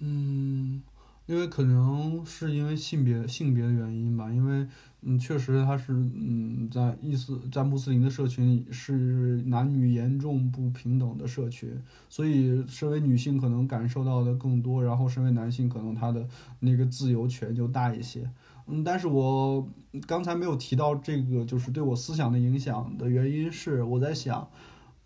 [0.00, 0.82] 嗯，
[1.24, 4.66] 因为可能是因为性别性别的原因吧，因为
[5.00, 16.28] 嗯，确实他是嗯，在意思在穆斯林的社群里是男女严重不平等的社群，所以身为女性可能感受到的更多，然后身为男性可能他的
[16.60, 18.30] 那个自由权就大一些。
[18.66, 19.66] 嗯，但是我
[20.06, 24.48] 刚才没有提到这个，就是对我思想的影响的原因是我在想。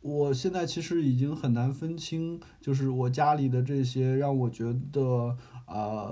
[0.02, 6.10] 我现在其实已经很难分清，就是我家里的这些让我觉得啊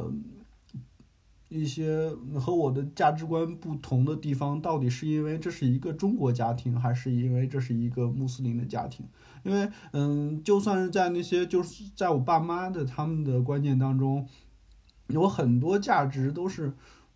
[1.49, 9.05] 一些和我的价值观不同的地方，到底是因为这是一个中国家庭，还是因为这是一个穆斯林的家庭？
[9.43, 14.27] 因为嗯，就算是在那些就是在我爸妈的他们的观念当中，
[15.09, 16.73] 有很多价值都是。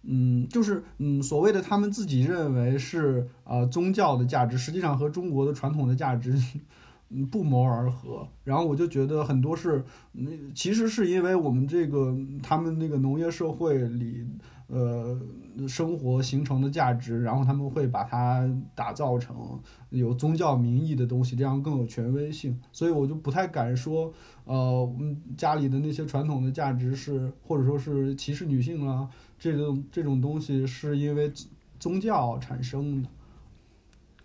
[0.07, 6.39] 嗯，就是嗯，所谓的他们自己认为是呃宗教的价值，实际上和中国的传统的价值
[7.09, 8.29] 嗯不谋而合。
[8.45, 14.27] 然后我就觉得很多是，那其实是因为我们这个他们那个农业社会里
[14.67, 15.19] 呃
[15.69, 19.59] 生活形成的价值，然后他们会把它打造成
[19.91, 22.61] 有宗教名义的东西，这样更有权威性。
[22.73, 24.13] 所以我就不太敢说，
[24.45, 29.09] 呃，我们家里的那些传统的价值是，或者说是歧视女性了。
[29.39, 31.31] 这种这种东西是因为
[31.79, 33.09] 宗教产生的，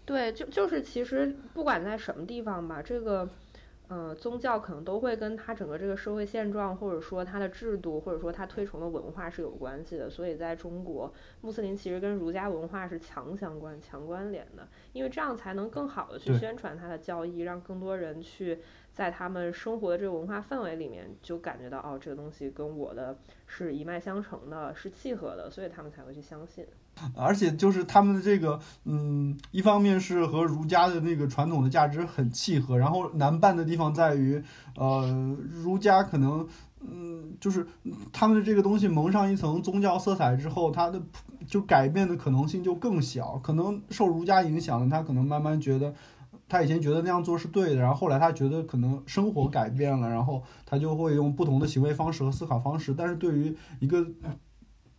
[0.06, 3.28] 对，就就是其实不管在什么地方吧，这个，
[3.90, 10.10] 呃，宗教可能都会跟他整个这个社会现状，或者说他的制度，或者说他推崇的文化是有关系的。
[10.10, 18.60] 所以在中国，穆斯林其实跟儒家文化是强相关、强关联的，因为这样才能更好的去宣传他的教义，让更多人去。
[19.00, 26.66] 在他们生活的这个文化氛围里面，就感觉到哦，这个东西跟我的是一脉相承的，是契合的，所以他们才会去相信。
[27.16, 34.44] 而且就是他们的这个，嗯，一方面是和儒家的那个传统的价值很契合，然后难办的地方在于，
[34.76, 36.46] 呃，儒家可能，
[36.82, 37.66] 嗯，就是
[38.12, 41.02] 他们的这个东西蒙上一层宗教色彩之后，它的
[41.48, 43.40] 就改变的可能性就更小。
[43.42, 45.94] 可能受儒家影响的，他可能慢慢觉得。
[46.50, 52.94] 他以前觉得那样做是对的，然后后来他觉得可能生活改变了，然后他就会用不同的行为方式和思考方式。
[52.94, 54.06] 但是对于一个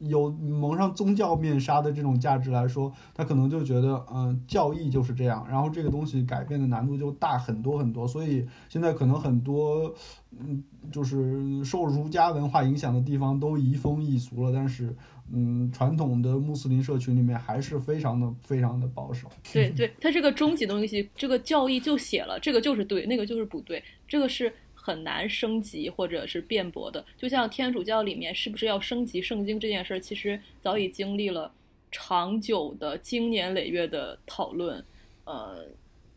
[0.00, 8.06] 有蒙上宗教面纱的这种价值来说，他可能就觉得，嗯，教义就是这样，然后这个东西改变的难度就大很多很多。
[8.06, 9.94] 所以现在可能很多，
[10.38, 14.96] 嗯，就是受儒家文化影响的地方都移风易俗了，但是。
[15.32, 19.28] 嗯，传统的穆斯林社群里面还是非常的、非常的保守。
[19.52, 24.52] 对对，它这个终极东西，这个教义就写了，这个就是对，那个就是不对，这个是
[24.90, 27.04] 很难升级或者是辩驳的。
[27.16, 31.52] 就像天主教里面是不是要升级圣经这件事儿，其实早已经历了
[31.92, 34.84] 长久的经年累月的讨论。
[35.24, 35.64] 呃，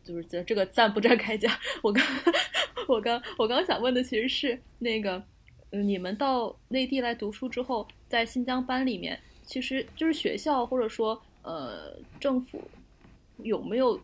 [0.02, 1.56] 就是这这个暂不展开讲。
[1.82, 2.04] 我刚
[2.88, 5.22] 我刚我刚想问的其实是那个。
[5.70, 12.62] 你们到内地来读书之后，在新疆班里面，其实就是学校或者说呃政府
[13.38, 14.00] 有没有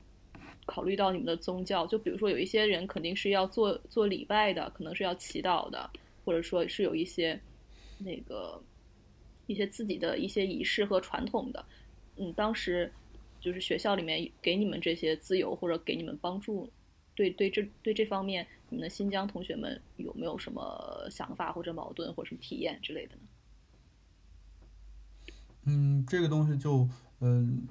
[0.71, 1.85] 考虑到你们的宗教？
[1.89, 5.91] 就比如说有一些人肯定是要做做礼拜的，可能是要祈祷的，
[6.25, 7.41] 或者说是有一些
[7.99, 8.63] 那个
[9.49, 11.65] 一些自己的一些仪式和传统的。
[12.17, 12.93] 嗯，当时
[13.41, 16.71] 就是学校里面给你们这些自由或者给你们帮助，
[17.17, 18.47] 对对这对这方面。
[18.73, 23.23] 你们的新疆同学们有没有什么想法或者矛盾或者什么体验之类的呢？
[25.65, 27.67] 嗯，这个东西就嗯，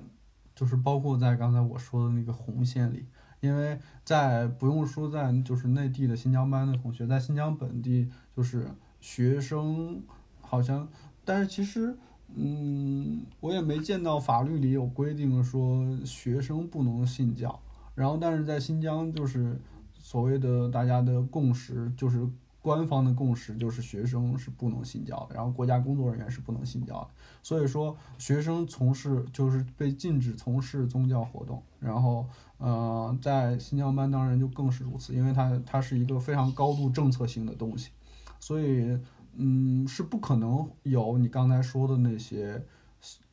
[0.59, 3.05] 就是包括在刚才我说的那个红线里，
[3.39, 8.67] 因为在不用说在就是内地的新疆班的同学，在新疆本地就是
[8.99, 10.03] 学生
[10.41, 10.85] 好像，
[11.23, 11.97] 但是其实
[12.35, 17.57] 嗯，我也没见到法律里有规定说学生不能信教，
[17.95, 19.57] 然后但是在新疆就是。
[20.01, 22.25] 所谓的大家的共识，就是
[22.61, 27.09] 官方的共识，就是学生是不能信教的，然后国家工作人员是不能信教的。
[27.41, 31.61] 所以说，学生从事就是被禁止从事宗教活动。
[31.79, 37.91] 然后，呃，在新疆班当然就更是如此，因为它它是一个非常高度政策性的东西，
[38.39, 38.99] 所以，
[39.35, 42.61] 嗯，是不可能有你刚才说的那些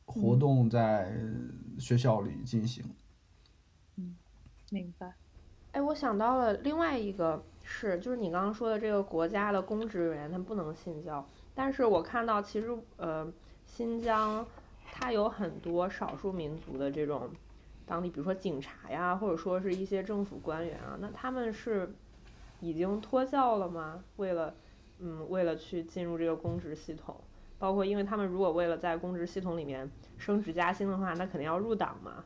[0.04, 1.12] 活动在
[1.80, 2.84] 学校里进行。
[3.96, 4.14] 嗯，
[4.70, 5.12] 明白。
[5.72, 13.30] 哎，我想到了另外一个是，就是你刚刚说的这个国家的公职人员他不能信教，但是我看到其实呃
[13.66, 14.46] 新疆
[14.92, 17.28] 它有很多少数民族的这种
[17.84, 21.92] 当地，比如说警察呀，或者说是一些政府官员啊，那他们是
[22.60, 24.04] 已经脱教了吗？
[24.14, 24.54] 为了，
[25.00, 27.16] 嗯，为了去进入这个公职系统，
[27.58, 32.24] 包括因为他们如果为了在公职系统里面升职加薪的话，那肯定要入党嘛。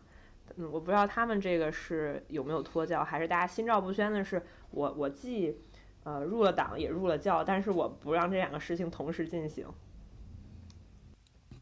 [0.57, 5.57] 嗯，我不知道他们这个是有没有脱教，还是大家心照不宣的是，我我既，
[6.03, 9.67] 呃，入了党也入了教，但是我不让这两个事情同时进行。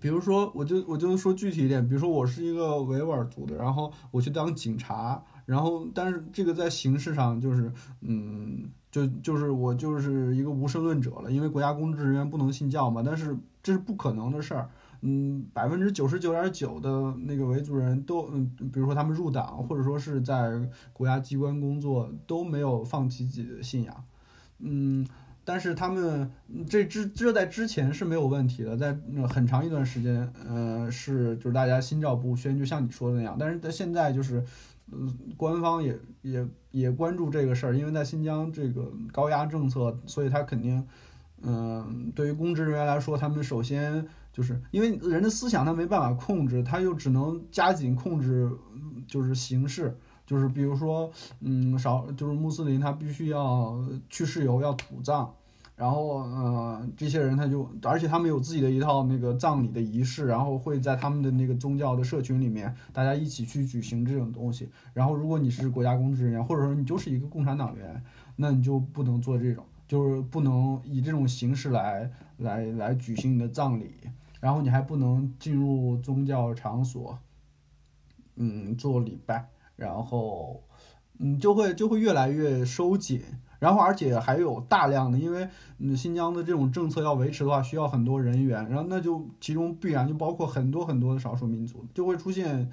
[0.01, 7.73] 比如说，我就我就说具体一点，比如说我是一个维吾尔族的，然后我去当警察，然后但是这个在形式上就是，
[8.03, 14.71] 嗯，就就是我就是一个无神论者了，因为国家公职人员不能信教嘛，但是这是不可能的事儿，
[15.01, 20.51] 嗯，百分之九十九点九的那个维族人都，嗯，比如说他们入党或者说是在
[20.93, 24.05] 国家机关工作都没有放弃自己的信仰，
[24.59, 25.07] 嗯。
[25.45, 26.31] 但是他们
[26.69, 28.95] 这之这在之前是没有问题的，在
[29.27, 33.35] 很长一段时间，呃，是就是大家心照不宣，就像你说的那样。
[33.41, 34.45] 但是在现在就是，
[34.93, 40.87] 嗯，官方也也也关注这个事儿，因为在新疆这个高压政策，所以他肯定，
[41.41, 44.07] 嗯，对于公职人员来说，他们首先
[44.39, 48.49] 就是因为人的思想他没办法控制，他又只能加紧控制，
[49.09, 49.99] 就是形式。
[50.25, 51.11] 就是比如说，
[51.41, 55.29] 嗯，少就是穆斯林，他必须要去世以后要土葬，
[55.75, 64.69] 然后，呃，这些人他就，而且他们有自己的一套那个葬礼的仪式，然后会在他们的那个宗教的社群里面，大家一起去举行这种东西。
[64.93, 68.01] 然后，如果你是国家公职人员，或者说你就是一个共产党员，
[68.37, 73.95] 那你就不能做这种，就是不能以这种形式来来来举行你的葬礼，
[74.41, 77.19] 然后你还不能进入宗教场所，
[78.37, 79.49] 嗯，做礼拜。
[79.77, 80.63] 然后，
[81.19, 83.23] 嗯，就会就会越来越收紧，
[83.61, 92.69] 然后而且还有大量的，因为嗯新疆的这种政策要维持的话，需要很多人员，然后那就其中必然就包括很多很多的少数民族，就会出现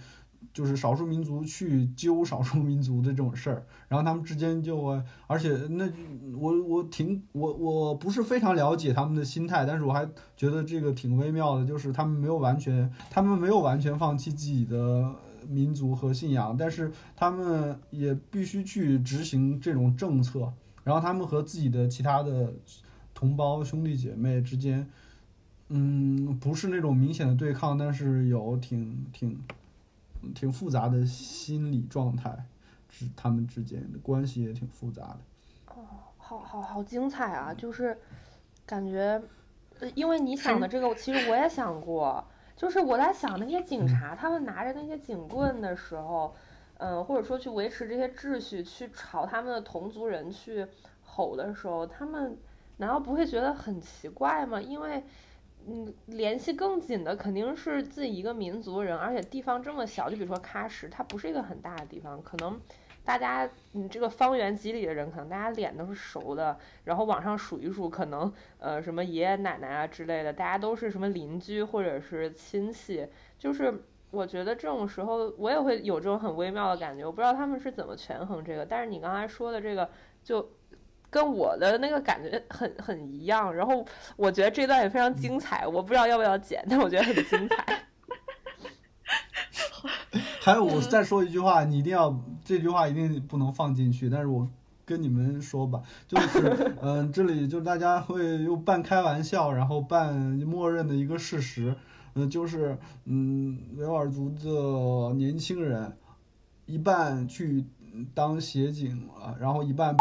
[0.54, 5.90] 就是少数民族去揪少数民族的这种事儿，然后他们之间就，而且那
[6.38, 15.16] 我我挺我我不是非常了解他们的心态，但是我还觉得这个挺微妙的，就是他们没有完全他们没有完全放弃自己的。
[15.48, 20.52] 民族和信仰，但是他们也必须去执行这种政策，
[20.84, 22.52] 然后他们和自己的其他的
[23.14, 24.90] 同胞兄弟姐妹之间，
[25.70, 29.38] 嗯，不是那种明显的对抗，但是有挺挺
[30.34, 32.46] 挺复杂的心理状态，
[32.90, 35.20] 之他们之间的关系也挺复杂的。
[35.68, 35.86] 哦，
[36.18, 37.54] 好好好精彩啊！
[37.54, 37.98] 就是
[38.66, 39.22] 感觉，
[39.94, 42.24] 因为你想的这个，其实我也想过。
[42.56, 46.34] 就是我在想那些警察，他们拿着那些警棍的时候，
[46.78, 50.66] 嗯，或者说去维持这些秩序，去朝他们的同族人去
[51.04, 52.38] 吼的时候，他们
[52.78, 54.62] 难道不会觉得很奇怪吗？
[54.62, 55.04] 因为，
[55.68, 62.60] 嗯，联系更紧的肯定是自己一个民族人，而且地方这么小，就比如说喀什，它不是一个很大的地方，可能。
[63.04, 73.08] 大家，你这个方圆几里的人，可能大家脸都是熟的，然后往上数一数，可能呃什么爷爷奶奶啊之类的，大家都是什么邻居或者是亲戚。
[73.38, 77.06] 就是我觉得这种时候，我也会有这种很微妙的感觉。
[77.06, 79.88] 我不知道他们是怎么权衡这个，但是你刚才说的这个，
[80.24, 80.50] 就
[81.16, 83.56] 跟我的那个感觉很很一样。
[83.56, 83.86] 然后
[84.18, 87.84] 我觉得这段也非常精彩，我不知道要不要剪， 但我觉得很精彩。
[90.42, 92.14] 还有，我再说一句话，你一定要
[92.44, 94.10] 这句话一定不能放进去。
[94.10, 94.46] 但是我
[94.84, 101.74] 跟你们说吧，就是，嗯，这里就是大家会又半开玩笑，然后半默认的一个事实，
[102.16, 105.98] 嗯，就是，嗯，维吾尔族的年轻人
[106.66, 107.64] 一半去
[108.14, 109.96] 当协警了，然后一半。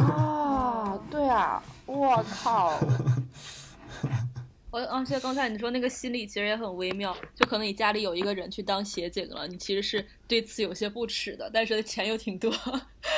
[0.00, 2.78] 啊，对啊，我靠。
[4.70, 12.52] 我而且刚才你说那个心理其实也很微妙，就可能你家里有一个人去当协警了，你其实是对此有些不耻的，但是钱又挺多，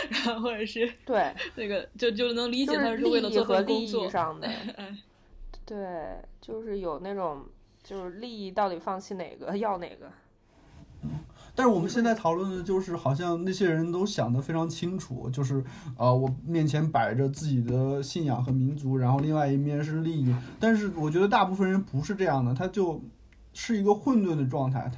[0.09, 4.49] 然后或者是对那个就就能理解他是为了做份工作上的，
[5.67, 5.77] 对，
[6.41, 7.45] 就是有那种
[7.83, 10.09] 就是利益到底放弃哪个要哪个。
[11.55, 15.63] 但是我们现在讨论的就是，好像那些人都想得非常清楚，就是，
[15.97, 20.35] 呃，我面前摆着自己的信仰和民族，然后另外一面是利益。
[20.59, 23.03] 但是我觉得大部分人不是这样的，他就
[23.53, 24.91] 是一个混沌的状态，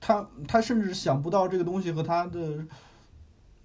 [0.00, 2.66] 他他他甚至想不到这个东西和他的，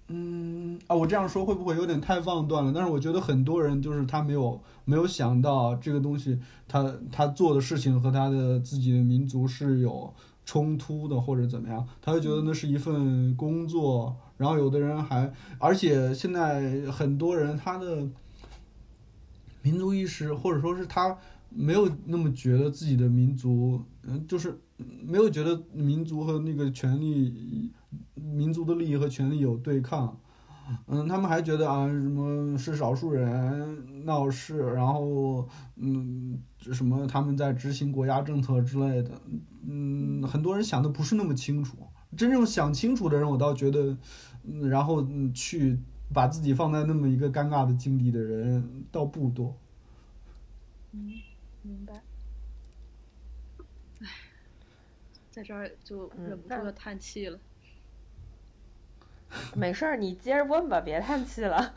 [0.06, 2.72] 嗯啊，我这样说会不会有点太放断了？
[2.72, 10.14] 但是我觉得很多人就是他没有没有想到这个东西，他他做的事情和他的自己的民族是有。
[10.48, 14.16] 冲突的或者怎么样，他会觉得那是一份工作。
[14.38, 18.08] 然后有的人还，而且现在很多人他的
[19.60, 21.14] 民族意识，或者说是他
[21.50, 24.58] 没有那么觉得自己的民族，嗯，就是
[25.04, 27.70] 没有觉得民族和那个权利、
[28.14, 30.18] 民族的利益和权利有对抗。
[30.86, 35.46] 嗯，他们还觉得啊，什么是少数人闹事，然后
[35.76, 36.38] 嗯，
[36.72, 39.10] 什么他们在执行国家政策之类的，
[39.70, 41.76] 嗯，很多人想的不是那么清楚。
[42.16, 43.96] 真正想清楚的人，我倒觉得，
[44.44, 45.78] 嗯，然后嗯去
[46.14, 49.54] 把自己放在那么一个尴尬的境地的人倒不多。
[50.92, 51.12] 嗯，
[51.62, 52.02] 明白。
[54.00, 54.08] 唉，
[55.30, 57.38] 在这儿就忍不住的叹气了。
[59.54, 61.74] 没事儿，你接着问吧，别叹气了。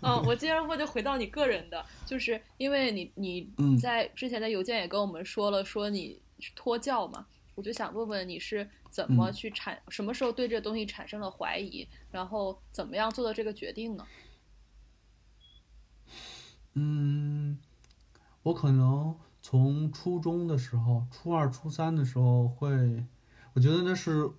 [0.00, 6.18] 嗯， 我接着问，就回到你个人的，就是因为你你在之前的邮件也跟我们说了，说你
[6.54, 14.06] 托教嘛，我就想问问你是怎么去产，什么时候对这东西产生了怀疑，然后怎么样做的这个决定呢？
[16.74, 17.58] 嗯，
[18.42, 23.04] 我可能从初中的时候，初二、初三的时候会，
[23.54, 24.30] 我觉得那是。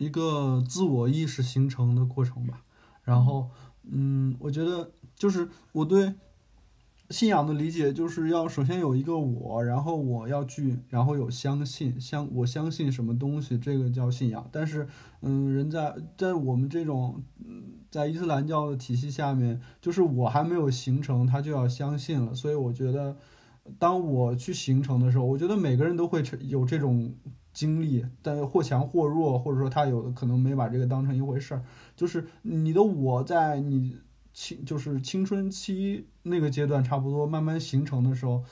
[0.00, 2.64] 一个自我意识形成的过程吧，
[3.02, 3.50] 然后，
[3.82, 6.14] 嗯，我觉得就是我对
[7.10, 14.48] 信仰的理解，就是要首先有一个我，然后我要去，然后有相信，相我相信什么东西，这个叫信仰。
[14.52, 14.86] 但是，
[15.20, 17.22] 嗯，人在在我们这种
[17.90, 22.34] 在伊斯兰教的体系下面，就是我还没有形成，他就要相信了。
[22.34, 23.16] 所以我觉得，
[23.78, 27.14] 当我去形成的时候，我觉得每个人都会有这种。
[27.52, 31.64] 经历，但或强或弱，或者说他有的可能没把这个当成一回事儿，
[31.96, 33.96] 就是你的我在你
[34.32, 38.42] 青就是青春期那个阶段差不多慢慢形成的时候，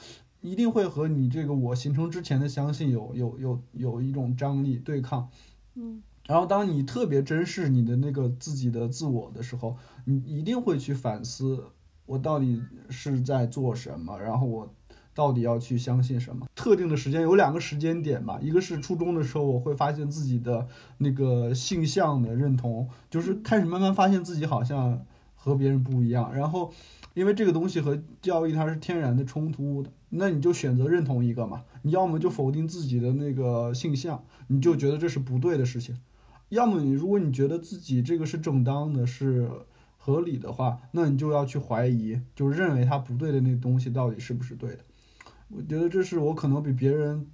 [0.41, 5.29] 一定会和你这个我形成之前的相信有有有有一种张力对抗，
[5.75, 11.65] 嗯，然后当你特别珍视你的那个自己的自我的时候，你一定会去反思
[12.07, 14.75] 我到底是在做什么，然后我。
[15.15, 16.47] 到底要去相信什么？
[16.55, 20.69] 特定的时间有两个时间点吧，一个是初中的时候，我会发现自己的
[20.99, 25.05] 那个性向的认同，就是开始慢慢发现自己好像
[25.39, 26.35] 和别人不一样。
[26.35, 26.71] 然后，
[27.15, 31.63] 因为这个东西和教育它是天然的冲突的，那你就选择认同一个嘛。
[31.83, 35.95] 你要么就否定自己的那个性向，你就觉得这是不对的事情；
[36.51, 39.49] 要么你如果你觉得自己这个是正当的，是
[39.97, 44.81] 合理的话，那你就要去怀疑，就认为它不对的那东西到底是不是对的。
[45.49, 47.27] 我觉得这是我可能比别人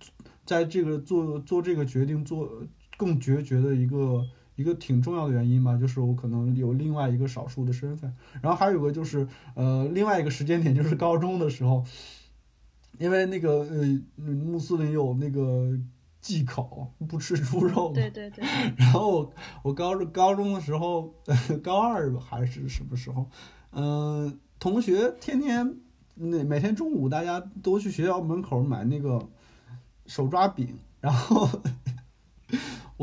[0.44, 2.62] 在这个做做这个决定做
[2.96, 4.24] 更决绝的一个
[4.56, 11.84] 一个挺重要的原因吧，就是我可能有另外一个少数的身份，然后还有个就是呃另外一个时间点就是高中的时候，
[12.98, 13.84] 因为那个呃
[14.16, 15.76] 穆斯林有那个
[16.20, 18.44] 忌口不吃猪肉，对对对，
[18.76, 19.32] 然后
[19.62, 21.14] 我高中高中的时候
[21.62, 23.28] 高二还是什么时候，
[23.72, 25.76] 嗯同学天天。
[26.16, 29.18] 那每天中午大家都去学校门口买那个
[30.06, 31.48] 手抓饼，然后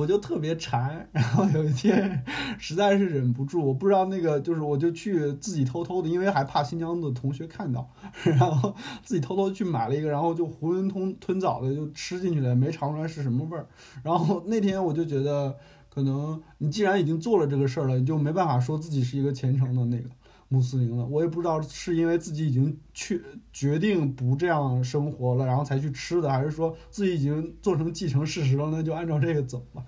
[0.01, 2.23] 我就特别馋，然后有一天
[2.57, 7.87] 实在是忍不住，我不知道那个就是我就去自己偷偷的，因为还怕新疆的同学看到，
[8.25, 8.73] 然后
[9.03, 13.67] 自己偷偷去买了一个，然后就囫囵吞吞枣的就吃进去了，没尝出来是什么味儿。
[14.01, 15.55] 然后那天我就觉得，
[15.93, 20.09] 可能你既然已经做了这个事儿了，你就没办法说自己是一个虔诚的那个。
[20.51, 23.23] 穆斯林了，我也不知道是因为自己已经去
[23.53, 29.81] 决定不这样生活了，然后才去吃的，还是说自己已经做成既成事实了，那就按照这个走吧，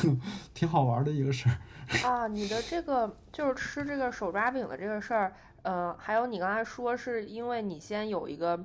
[0.52, 1.56] 挺好玩的一个事儿。
[2.06, 5.32] 啊，你的这个就是吃这个手抓饼的这个事儿，
[5.62, 8.62] 呃，还有你刚才说是因为你先有一个，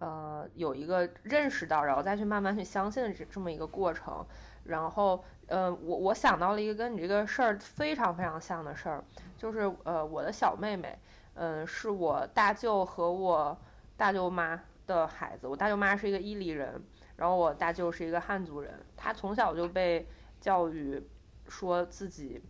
[0.00, 4.26] 呃，有一个认识到，然后再去慢慢去相信的这这么一个过程，
[4.68, 9.02] 然后，呃，我我想到了一个跟你这个事儿非常非常像的事儿。
[9.36, 10.98] 就是呃，我的小妹妹，
[11.34, 13.58] 嗯，是我大舅和我
[13.96, 15.48] 大舅妈的孩子。
[15.48, 16.80] 我大舅妈是一个伊犁人，
[17.16, 18.78] 然后我大舅是一个汉族人。
[18.94, 20.06] 他从小就被
[20.38, 21.02] 教育
[21.48, 22.42] 说自己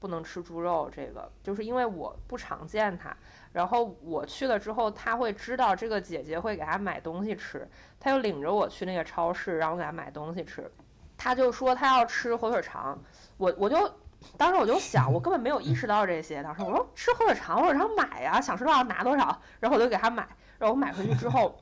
[0.00, 3.16] 不能吃猪肉，这个就是因为我不常见他。
[3.52, 7.68] 然后我去了之后，他会知道这个姐姐会给他买东西吃，
[8.00, 10.68] 他就领着我去那个超市，让我给他买东西吃。
[11.22, 12.98] 他就说他要吃火腿肠，
[13.36, 13.90] 我我就。
[14.38, 16.40] 当时我就想，我根本没有意识到这些。
[16.44, 20.24] 当时我说吃火腿肠，火腿肠买呀，想吃多少拿多少，然后我就给他买。
[20.60, 21.58] 然后我买回去之后，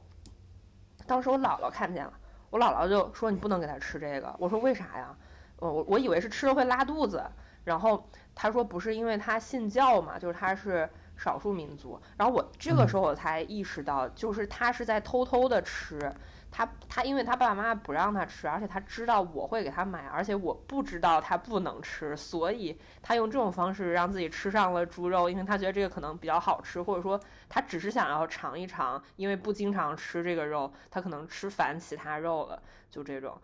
[1.06, 2.12] 当时我姥姥看见了，
[2.50, 4.34] 我姥姥就说你不能给他吃这个。
[4.38, 5.16] 我说为啥呀？
[5.56, 7.24] 我我我以为是吃了会拉肚子。
[7.64, 10.86] 然后他说不是，因为他信教嘛，就是他是
[11.16, 11.98] 少数民族。
[12.18, 16.12] 然后我这个时候我才意识到，就是他是在偷偷的吃。
[16.50, 33.40] 他他，因为他爸爸妈妈不让他吃，而且他知道我会给他买，而且我不知道他不能吃，所以他用这种方式让自己吃上了猪肉，因为他觉得这个可能比较好吃，或者说他只是想要尝一尝，因为不经常吃这个肉，他可能吃烦其他肉了，就这种。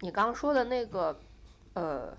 [0.00, 1.16] 你刚说的那个，
[1.74, 2.12] 呃，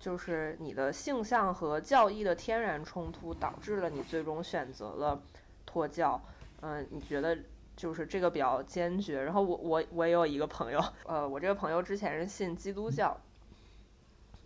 [0.00, 5.20] 就是你的性向和教义的天然冲突，导致了你最终选择了
[5.66, 6.20] 脱教。
[6.60, 7.38] 嗯，你觉得
[7.78, 9.22] 就是这个比较坚决。
[9.22, 13.16] 然后我我我也有一个朋友，呃，我这个朋友之前是信基督教，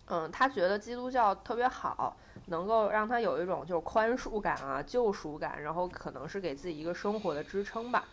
[0.06, 2.14] 嗯，他觉得基督教特别好，
[2.46, 8.04] 能够让他有一种就是宽恕感啊、救赎感，然后可能是给自己一个生活的支撑吧。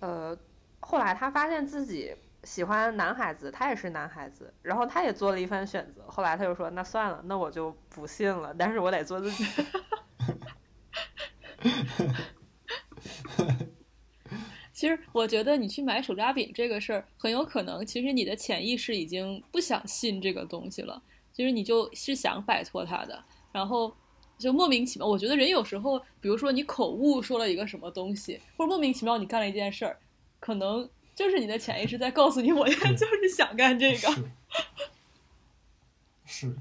[0.00, 0.36] 呃，
[0.80, 6.02] 后来他发现自己喜欢男孩子，他也是男孩子，然后他也做了一番选择。
[6.08, 9.44] 后来他就说：“那算了，那我就不信了，但是我得做自己。
[14.82, 21.00] ”其实我觉得你去买手抓饼这个事儿，很有可能其实你的潜意识已经不想信这个东西了，
[21.32, 23.22] 其实你就是想摆脱它的，
[23.52, 23.94] 然后
[24.38, 25.06] 就莫名其妙。
[25.06, 30.00] 我觉得人有时候，比如说你口误说了一个什么东西，或者莫名其妙你干了一件事儿，
[30.40, 34.08] 可能就是你的潜意识在告诉你，我 现在就是想干这个。
[36.24, 36.56] 是，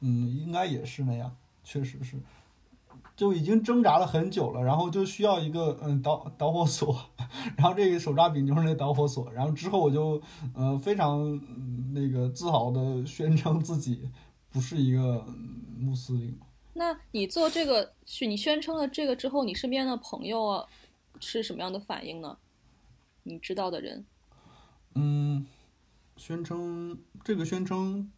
[0.00, 2.16] 嗯，应该也是那样，确实是。
[3.16, 6.98] 就已经挣扎了很久了，然后就需要一个嗯导导火索，
[7.56, 10.20] 然后这个手抓饼就是那导火索，然后之后我就
[10.54, 11.40] 呃非常
[11.92, 14.10] 那个自豪的宣称自己
[14.50, 15.24] 不是一个
[15.78, 16.36] 穆斯林。
[16.72, 20.66] 那你做这个去你宣称了这个之后，你身边的朋友啊
[21.20, 22.36] 是什么样的反应呢？
[23.22, 24.04] 你知道的人？
[24.96, 25.46] 嗯，
[26.16, 28.10] 宣称这个宣称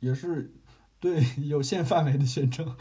[0.00, 0.52] 也是
[0.98, 2.76] 对有限范围的宣称。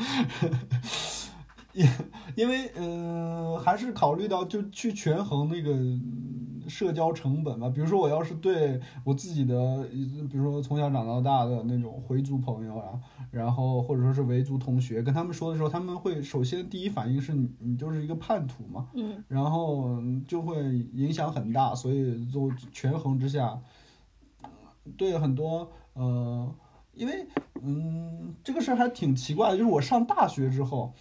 [1.78, 1.88] 因
[2.36, 5.78] 因为嗯，还是考虑到就去权衡那个
[6.68, 7.70] 社交成本吧。
[7.70, 9.88] 比如说，我要是对我自己的，
[10.30, 13.00] 比如说从小长到大的那种回族朋友啊，
[13.30, 20.58] 然后或者说是维族同学，跟他们说的时候，他们会首先第一反应是你你就是一个叛徒嘛，嗯，然后就会
[20.94, 21.76] 影响很大。
[21.76, 23.60] 所以就权衡之下，
[24.98, 26.52] 对很多呃，
[26.94, 27.28] 因为
[27.62, 30.94] 嗯，这个事儿还挺奇怪的，就是我上大学之后。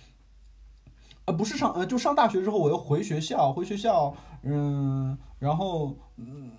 [1.27, 6.53] 呃，不是上，呃，就上大学之后，我又回学校，回学校，嗯，然后，嗯，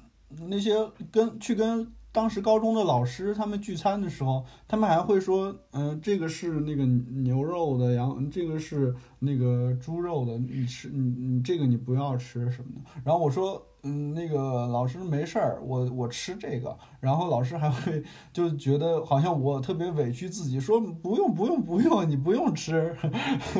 [0.48, 0.76] 那些
[1.12, 12.82] 跟去跟当时高中的老师他们聚餐的时候，他们还会说，嗯，这个是那个牛肉的，羊，这个是那个猪肉的，你吃，你你这个你不要吃什么的。
[13.04, 13.62] 然后我说。
[13.84, 18.04] 嗯，那个老师没事儿，我我吃这个，然后老师还会
[18.34, 22.94] 就觉得好像我特别委屈自己，说不用不用不用，你不用吃。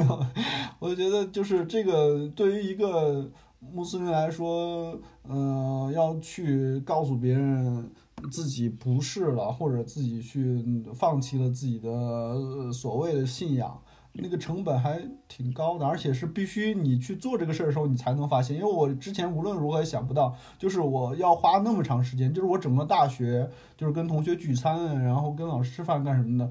[0.80, 5.00] 我觉得就是这个对于一个穆斯林来说，
[5.30, 7.90] 嗯，要去告诉别人
[8.32, 13.82] 自己不是了，或者自己去放弃了自己的所谓的信仰。
[14.20, 18.58] 那个成本还挺高的，而且是必须你去做这个事儿的时候，你才能发现。
[18.58, 23.48] 因为我之前无论如何也想不到，就是我要花那么长时间，就是我整个大学，
[23.78, 26.50] 就是跟同学聚餐，然后跟老师吃饭干什么的，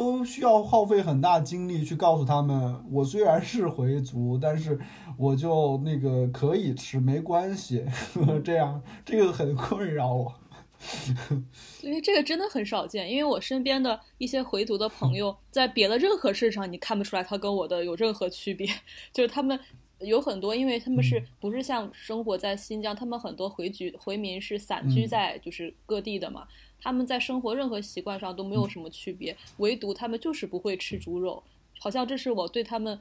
[0.00, 4.80] 都需要耗费很大精力去告诉他们， 我虽然是回族，但是
[5.18, 7.84] 我就那个可以吃，没关系。
[8.42, 10.34] 这样，这个很困扰我。
[11.84, 18.66] 因为这个真的很少见，因为我身边的一些回族的朋友，在别的任何事上，你看不出来他跟我的有任何区别。
[19.12, 19.60] 就是他们
[19.98, 26.48] 有很多，因为他们是不是像生活在新疆，他们很多回居回民是散居在就是各地的嘛，
[26.80, 31.42] 他们在生活任何习惯上都没有什么区别，唯独他们就是不会吃猪肉，
[31.78, 32.98] 好像这是我对他们，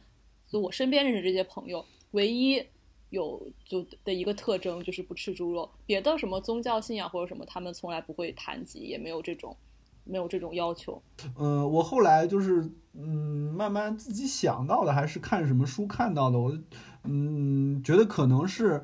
[0.49, 2.63] 就我身边认识这些朋友唯一。
[3.11, 9.57] 有就的一个特征就是不吃猪肉，别的什么宗教信仰或者什么，他们从来不会谈及，也没有这种，
[10.03, 11.01] 没有这种要求。
[11.35, 16.55] 嗯，我后来就是嗯，慢慢自己想到的，还是看什么书看到的，我
[17.03, 18.83] 嗯觉得可能是。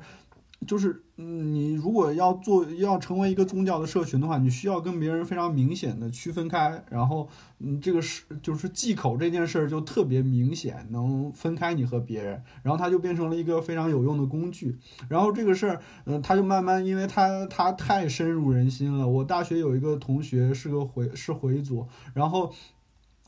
[0.66, 7.28] 就是，嗯，你如果要做，要成为一个宗教的社群的话，你需要跟别人非常明显的区分开，然后，
[7.60, 14.76] 嗯，这个是就是忌口这件事儿就特别明显，能分开你和别人，然后它就变成了一个非常有用的工具，
[15.08, 19.08] 然后这个事儿，嗯，它就慢慢，因为它它太深入人心了。
[19.08, 22.52] 我大学有一个同学是个回是回族，然后。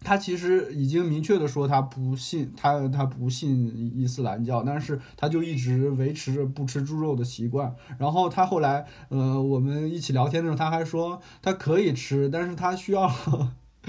[0.01, 7.75] 他其实已经明确的说他不信，他他不信伊斯兰教，但是他就一直维持着不吃猪肉的习惯。
[7.99, 13.11] 然后他后来，呃，我们一起聊天的时候，他还说他可以吃，但是他需要。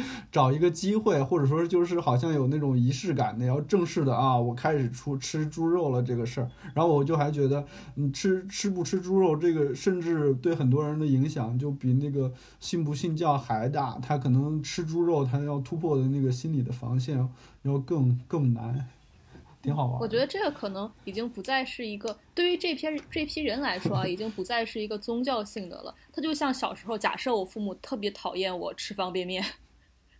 [0.32, 6.50] 找一个机会，或者说就是好像有那种仪式感的，要正式的啊，我开始出吃猪肉了这个事儿。
[6.74, 14.00] 然后我就还觉得，嗯，吃吃不吃猪肉这个，甚至对很多人的影响就比那个信不信教还大。
[14.02, 17.28] 他可能吃猪肉，他要突破的那个心理的防线
[17.64, 18.88] 要更更难。
[19.62, 20.00] 挺好玩。
[20.00, 25.94] 我觉得这个可能已经不再是一个对于这批这批人来说啊，已经不再是一个宗教性的了。
[26.14, 29.44] 他就像小时候，假设我父母特别讨厌我吃方便面，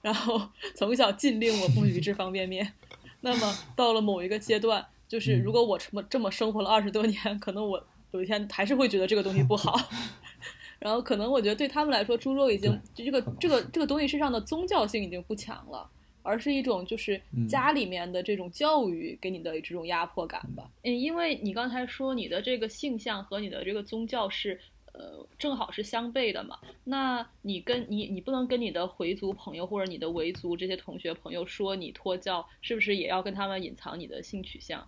[0.02, 0.42] 然后
[0.76, 2.74] 从小禁令我不许吃方便面，
[3.22, 9.80] 那么到了某一个阶段，就是如果我这么这么生活了二十多年，可能我有一天还是会觉得这个东西不好。
[10.80, 15.90] 然后可能我觉得对他们来说，猪肉已经就这个这个这个东西身上的宗教性已经不强了。
[16.22, 20.70] 而是一种就是家里面的这种教育给你的这种压迫感吧。
[20.84, 24.60] 嗯，因为你刚才说你的这个性向和你的这个宗教是
[25.00, 34.86] 呃正好是相悖的嘛，那你跟你你不能跟你的回族朋友或者你的维族这些同学朋友说你脱教，是不是也要跟他们隐藏你的性取向？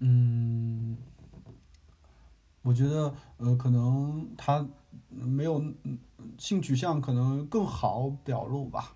[0.00, 0.98] 嗯，
[2.60, 4.68] 我觉得呃可能他
[5.08, 5.64] 没有。
[6.38, 8.95] 性取向可能更好表露吧，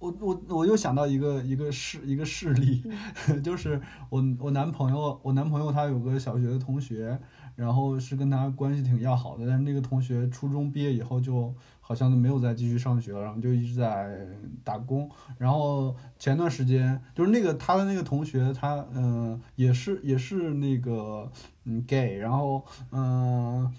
[0.00, 2.82] 我我我又想到一个一个事一个事例，
[3.44, 7.16] 就是我我男朋友我男朋友他有个小学的同学，
[7.54, 14.26] 然后是跟他关系挺要好的，但是那个同学初中毕业以后就好像没有再继续上学了，然后就一直在
[14.64, 21.30] 打工，然后前段时间就是那个他的那个同学他嗯也是也是那个
[21.64, 23.70] 嗯 gay，然后嗯。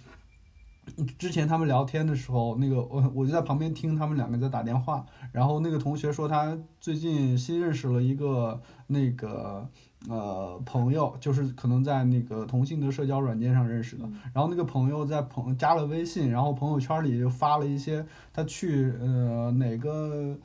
[1.17, 9.67] 之前他们聊天的时候，那个我我就在旁边听他们两个在打电话，然后那个同学说他最近新认识了一个那个
[10.09, 20.37] 呃朋友，就是可能在那个同性的社交软件上认识的，然后那个朋友在朋加了微信，然后朋友圈里就发了一些他去呃哪个。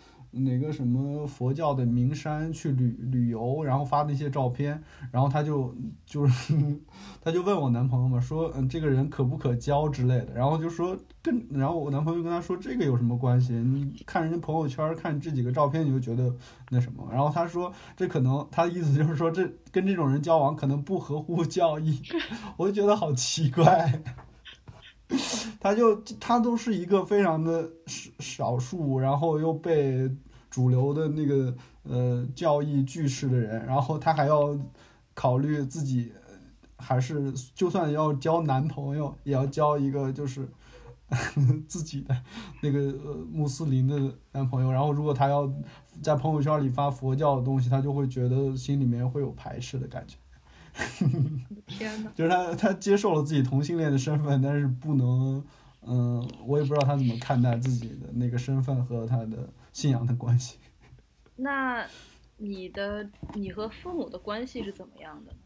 [0.44, 5.74] 哪个什么佛教的名山去旅旅游，然后发那些照片，然后他就
[6.04, 6.54] 就是
[7.22, 13.52] 他就问我男朋友嘛，说嗯这个人可不可交之类的，然后就说跟然后我男朋友跟他说这个有什么关系？
[13.54, 16.34] 你看人家朋友圈看这几个照片你就觉得
[16.70, 22.00] 那什么，然后他说这可能他的意思就是说这跟这种人交往可能不合乎教义，
[22.56, 24.00] 我就觉得好奇怪，
[25.60, 30.10] 他就他都是一个非常的少少数，然后又被。
[30.56, 34.58] 主流的那个呃教义句式的人，然后他还要
[35.12, 36.10] 考虑自己，
[36.78, 40.48] 还是就算要交男朋友，也要交一个就是
[41.68, 42.16] 自己的
[42.62, 44.72] 那个呃穆斯林的男朋友。
[44.72, 45.46] 然后如果他要
[46.00, 50.16] 在朋友圈里发佛教的东西，他就会觉得心里面会有排斥的感觉。
[51.68, 55.44] 天呐，就是他他接受了自己同性恋的身份，但是不能
[55.82, 59.46] 嗯，我也不知道他怎么看待自己的那个身份和他的。
[59.76, 60.56] 信仰的关系，
[61.36, 61.86] 那
[62.38, 65.38] 你的你和父母的关系是怎么样的呢？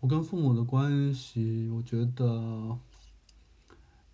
[0.00, 2.76] 我跟父母的关系，我觉得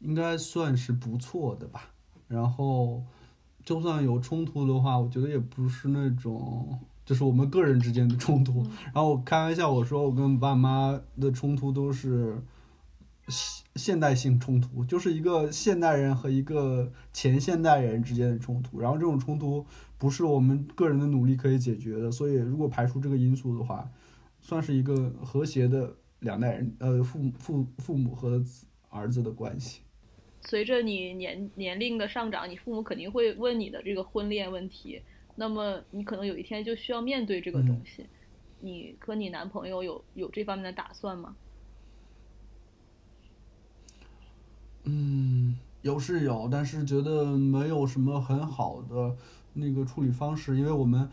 [0.00, 1.90] 应该算是不错的吧。
[2.28, 3.02] 然后，
[3.64, 8.62] 就算有冲突的话，我觉得也不是那种就是我们个人之间的冲突。
[8.92, 12.38] 然后我开玩笑我说，我跟爸妈的冲突都是。
[13.28, 19.64] 现现代性冲突就是一个现代人和一个前现代人之间的冲突，然后这种冲突
[19.96, 23.88] 不是我们个人的努力可以解决的，所以如果排除这个因素的话，
[24.40, 28.42] 算是一个和谐的两代人，呃，父父父母和
[28.88, 29.82] 儿子的关系。
[30.42, 35.00] 随着你年年龄的上涨，你父母肯定会问你的这个婚恋问题，
[35.36, 38.06] 那么你可能有一天就需要面对这个东西。
[38.60, 41.36] 你和你男朋友有有这方面的打算吗？
[44.92, 49.14] 嗯，有是有，但是觉得没有什么很好的
[49.52, 51.08] 那个处理方式，因为我们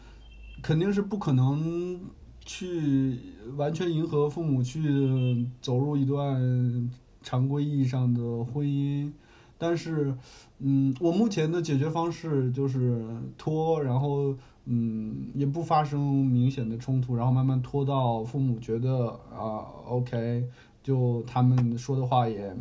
[0.63, 1.99] 肯定是不可能
[2.43, 3.19] 去
[3.55, 6.89] 完全迎合父母去走入一段
[7.21, 9.11] 常规意义上的婚姻。
[9.59, 10.15] 但是，
[10.57, 13.05] 嗯，我目前的解决方式就是
[13.38, 20.47] 拖，然后嗯，也不发生明显的冲突，然后慢慢拖到父母觉得啊，OK，
[20.82, 22.55] 就他们说的话也。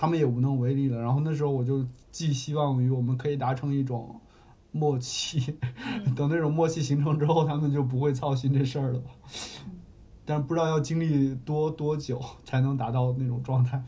[0.00, 1.00] 他们也无能为力了。
[1.00, 4.20] 然后那时候我就寄希望于我们可以达成一种
[4.70, 5.58] 默契，
[6.14, 9.02] 等那种默契形成之后，他们就不会操心这事儿了。
[10.24, 13.82] 但不知道要经历多多久才能达到那种状态。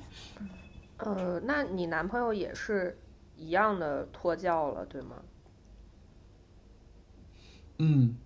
[0.97, 2.99] 呃，那你男朋友也是
[3.37, 5.17] 一样的脱教了，对吗？
[7.79, 8.17] 嗯，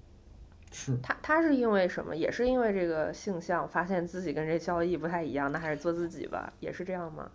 [0.72, 0.96] 是。
[1.02, 2.16] 他他是因为什么？
[2.16, 6.50] 也是因为这个性向，发现自己跟这交易不太一样，那还是做自己吧？
[6.60, 7.30] 也是这样吗？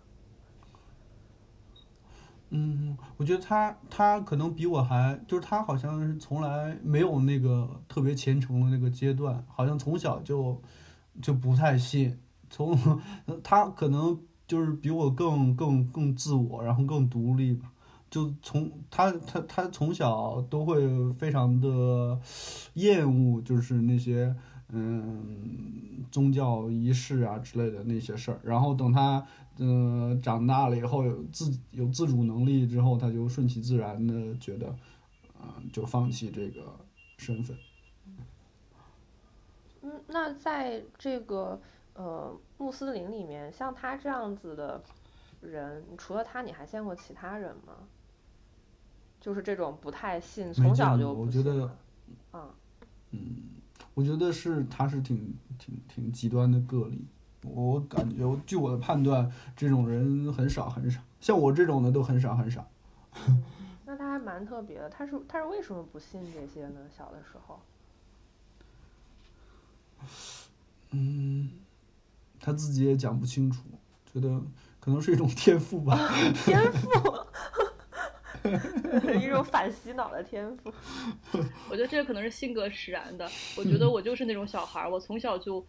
[2.50, 10.60] 嗯，我觉得他他可能比我还，就是他好像是从来没有那个特别虔诚的那个阶段，好像从小就
[11.22, 12.18] 就不太信。
[12.48, 12.76] 从
[13.44, 17.60] 他可能就是比我更更更自我，然后更独立。
[18.10, 22.18] 就从他他他从小都会非常的
[22.74, 24.34] 厌恶，就是那些
[24.70, 28.40] 嗯宗教仪式啊之类的那些事儿。
[28.42, 29.24] 然后等他
[29.60, 34.74] 呃长大了以后有自有自主能力之后，他就顺其自然的觉得，
[35.38, 36.74] 嗯、就放弃这个
[37.18, 37.56] 身份。
[39.82, 41.60] 嗯，那在这个
[41.94, 44.82] 呃穆斯林里面，像他这样子的
[45.40, 47.74] 人，除了他，你还见过其他人吗？
[49.20, 51.70] 就是这种不太信，从小就不我觉得
[53.10, 53.20] 嗯，
[53.92, 57.04] 我觉得是他是挺挺挺极端的个例。
[57.42, 62.68] 我感觉，据我的判断，这种人很少很少，像我这种的都很少很少。
[63.86, 64.88] 那他还蛮特别的。
[64.88, 66.80] 他是他是为什么不信这些呢？
[66.96, 67.60] 小的时候，
[70.90, 71.50] 嗯，
[72.38, 73.62] 他自己也讲不清楚，
[74.12, 74.40] 觉得
[74.78, 76.08] 可能是一种天赋吧。
[76.44, 76.88] 天赋，
[79.20, 80.72] 一种反洗脑的天赋。
[81.68, 83.28] 我觉得这个可能是性格使然的。
[83.56, 85.64] 我觉得我就是那种小孩儿，我从小就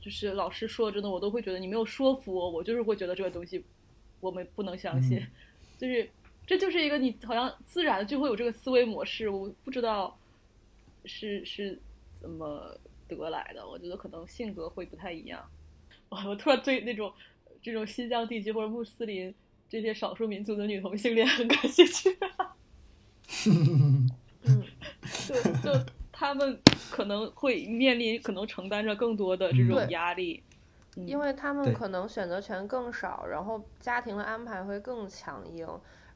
[0.00, 3.62] 就是老师说真的，我都会觉得你没有说服我，我就是会觉得这个东西
[4.20, 5.20] 我们不能相信，
[5.78, 6.08] 就是
[6.46, 10.18] 这就是一个你好像自然就会有这个思维模式，我不知道
[11.04, 11.78] 是是
[12.20, 12.76] 怎么
[13.06, 13.66] 得来的。
[13.66, 15.44] 我觉得可能性格会不太一样。
[16.08, 17.12] 我 我突然对那种
[17.62, 19.34] 这种新疆地区或者穆斯林
[19.68, 22.16] 这些少数民族的女同性恋很感兴趣。
[24.44, 24.64] 嗯，
[25.26, 25.84] 就就
[26.18, 26.60] 他们
[26.90, 30.42] 可能会面临，可能承担着更多的这种压力。
[30.96, 35.64] 嗯因为他们可能选择权更少，然后家庭的安排会更强硬，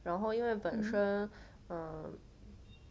[0.03, 1.29] 然后因为本嗯身，
[1.69, 2.13] 嗯、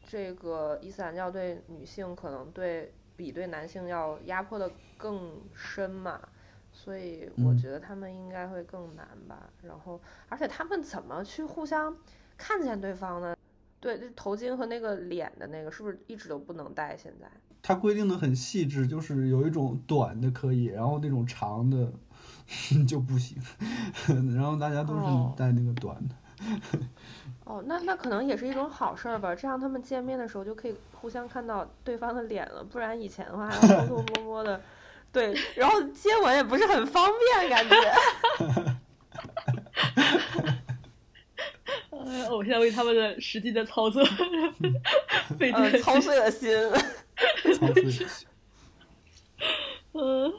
[0.06, 6.18] 这个伊斯兰教对女性可能对比对男性要压迫的更深嘛，
[6.72, 9.50] 所以我嗯觉得他们应该会更难吧。
[9.62, 10.00] 然后，
[10.30, 11.94] 而且他们怎么去互相
[12.38, 13.36] 看见对方呢？
[13.82, 16.96] 对，这头巾和那个脸的那个是不是一直都不能戴？
[16.96, 17.26] 现在？
[17.60, 21.92] 它规定的很细致，就是有一种短的可以，然后那种长的
[22.86, 23.36] 就不行。
[24.36, 26.14] 然后大家都哦是戴那个短的。
[27.42, 34.60] 哦，那那可能也是一种好事儿吧，这样他们见面的时候就可以互相看到对方的脸了，不然以前的话还要偷偷摸摸的，
[35.12, 37.74] 对，然后接吻也不是很方便，感觉。
[42.12, 44.04] 哎，我现在为他们的实际的操作
[45.38, 45.82] 费尽。
[45.82, 46.50] 操碎了心。
[47.58, 48.06] 操碎了心
[49.94, 50.32] 嗯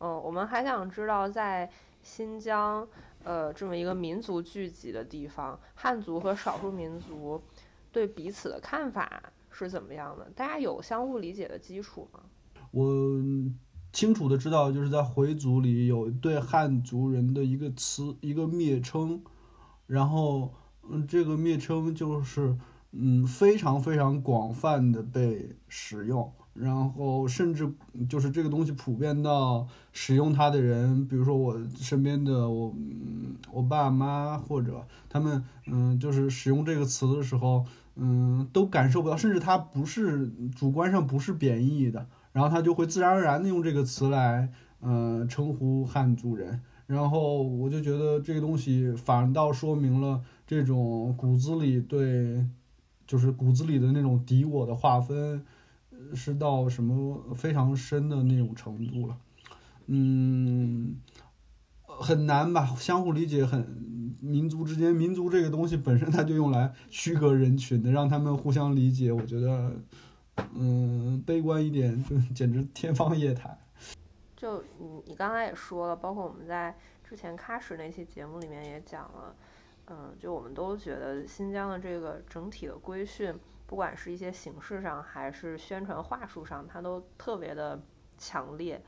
[0.00, 1.70] 嗯，我们还想知道，在
[2.02, 2.86] 新疆，
[3.24, 7.42] 呃，这么一个民族聚集的地方，汉族和少数民族
[7.92, 10.30] 对彼此的看法是怎么样的？
[10.34, 12.20] 大家有相互理解的基础吗？
[12.70, 12.86] 我
[13.92, 19.22] 清楚的知道，就是在回族里有对汉族人的一个词，一个蔑称，
[19.86, 20.54] 然后，
[20.90, 22.56] 嗯，这个蔑称就是，
[22.92, 27.70] 嗯，非常非常广泛的被使用，然后甚至
[28.08, 32.74] 就是这个东西普遍到使用它的人，比如说我身边的我，
[33.52, 37.64] 我爸妈或者他们，嗯，就是使用这个词的时候，
[37.96, 42.06] 嗯，都感受不到，甚至它不是主观上不是贬义的。
[42.30, 44.48] 然后他就会自然而然的用这个词来，
[44.80, 46.60] 呃，称呼汉族人。
[46.86, 52.44] 然后我就觉得这个东西反倒说明了这种骨子里对，
[53.06, 55.44] 就是骨子里的那种敌我的划分，
[56.14, 59.16] 是到什么非常深的那种程度了。
[59.86, 60.96] 嗯，
[61.86, 62.66] 很难吧？
[62.76, 63.60] 相互理解很，
[64.20, 69.76] 民族之间，民族这个东西本身它就用来区隔人群的，让他们互相理解，我觉得。
[70.54, 73.58] 嗯，悲观一点，就 简直天方夜谭。
[74.36, 76.72] 就你你刚才也说了，包括我们在
[77.02, 79.34] 之前喀什那期节目里面也讲了，
[79.90, 83.34] 嗯，就我们都觉得新疆的这个整体的规训，
[83.66, 87.80] 不管是一些形式上还是宣传话术上，它都特别的
[88.18, 88.82] 强烈。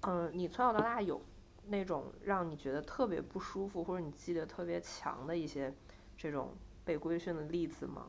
[0.00, 1.22] 嗯，你从小到大有
[1.68, 5.72] 那种让你觉得特别不舒服，或者你记得特别强的一些
[6.16, 8.06] 这种被规训的例子吗？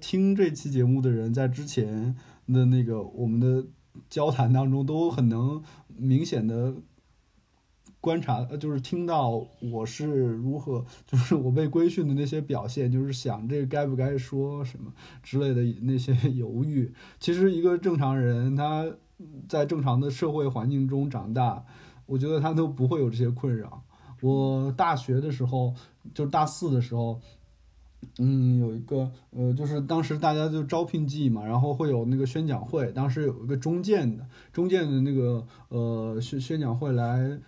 [0.00, 2.14] 听这期节目的人，在之前
[2.46, 3.66] 的那个我们的
[4.08, 6.74] 交谈当中，都很能明显的
[8.04, 9.42] 观察，呃就是听到
[9.72, 14.92] 我是如何，就是我被规训的那些表现，就是想这该不该说什么
[15.22, 16.92] 之类的那些犹豫。
[17.18, 18.84] 其实一个正常人，他
[19.48, 21.64] 在正常的社会环境中长大，
[22.04, 23.82] 我觉得他都不会有这些困扰。
[24.20, 25.72] 我大学的时候，
[26.12, 27.18] 就大四的时候。
[28.18, 37.40] 嗯，有一个呃，就是当时大家就招聘季嘛，然后会有那个宣讲会，当时有一个中建的中建的那个呃宣宣讲会来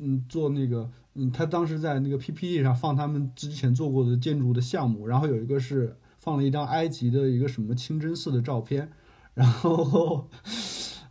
[0.00, 8.90] 嗯做那个嗯，他当时在那个 PPT 上放他们之前做过的建筑的项目，然后有一个是放了一张埃及的一个什么清真寺的照片，
[9.34, 10.28] 然后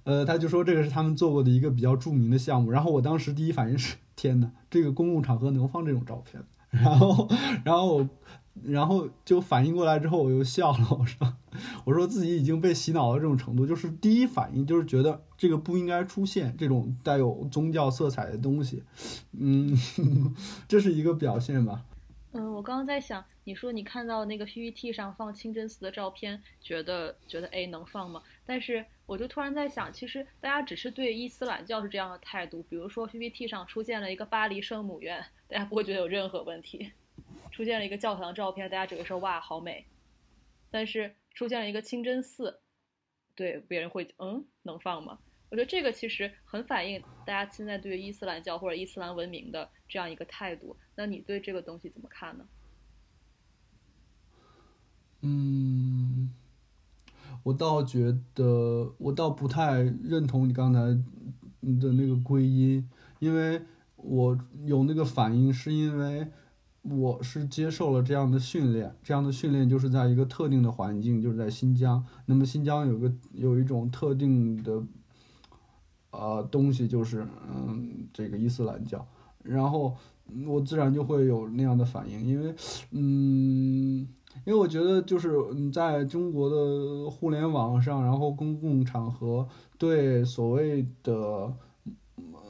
[0.03, 6.43] 呃他就说这个是他们做过的一个比较著名的项目，然后我当时第一反应是天哪，这个公共场合能放这种照片？
[6.71, 7.29] 然后
[7.63, 8.07] 然后。
[8.63, 10.87] 然后就反应过来之后，我又笑了。
[10.97, 11.37] 我说
[11.85, 18.83] ：“我说自己已经被洗脑到这种程度，就是第一反应就是觉得这个不应该出现这种带有宗教色彩的东西。”
[19.39, 19.77] 嗯，
[20.67, 21.85] 这是一个表现吧。
[22.33, 28.21] 嗯，我刚刚在想，你说你看到那个 PPT 上放清真寺的照片，觉得觉得哎能放吗？
[28.45, 32.61] 但是我就突然在想，其实大家只是对伊斯兰教是这样的态度。
[32.69, 36.91] 比如说 PPT 上出现了一个巴黎圣母院，大家不会觉得有任何问题。
[37.57, 39.83] 出现了一个教堂照片，大家只会说哇好美，
[40.69, 42.59] 但是出现了一个清真寺，
[43.33, 45.17] 对别人会嗯能放吗？
[45.49, 50.77] 我觉得这个其实很反映大家现在对于伊斯兰教或者伊斯兰文明的这样一个态度。
[50.93, 52.45] 那你对这个东西怎么看呢？
[55.21, 56.31] 嗯，
[57.41, 62.87] 我倒觉得我倒不太认同你刚才的那个归因，
[63.17, 63.59] 因为
[63.95, 64.37] 我
[64.67, 66.27] 有那个反应是因为。
[66.89, 72.01] 我是接受了这样的训练，这样的训练就是在一个特定的环境，就是在新疆。
[72.25, 74.81] 那么新疆有个有一种特定的，
[76.11, 79.05] 呃，东西就是嗯，这个伊斯兰教。
[79.43, 79.95] 然后
[80.45, 82.55] 我自然就会有那样的反应，因为
[82.91, 84.07] 嗯，
[84.45, 89.45] 因为我觉得就是你在中国的互联网上，然后公共场合
[89.77, 91.53] 对所谓的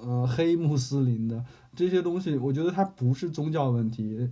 [0.04, 1.44] 呃黑穆斯林的。
[1.78, 4.28] 这些东西，我觉得它不是宗教问题，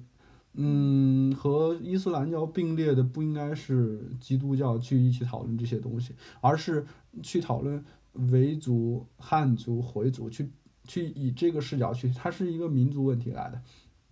[0.55, 6.83] 嗯，和伊斯兰教并列的不应该是基督教去一起讨论这些东西，而是
[7.21, 7.85] 去讨论
[8.31, 10.49] 维族、汉族、回族，去
[10.85, 13.61] 去以这个视角去，它是一个民族问题来的，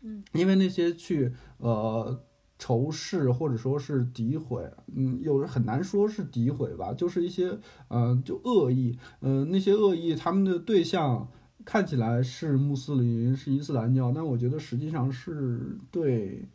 [0.02, 2.22] 嗯，因为那些去呃
[2.60, 7.58] 仇视或者说是诋毁，嗯，有人很难说是诋毁吧，就是一些
[7.88, 11.28] 呃就恶意，呃那些恶意他们的对象。
[11.66, 16.46] 看起来是穆斯林，是伊斯兰教，但我觉得实际上是对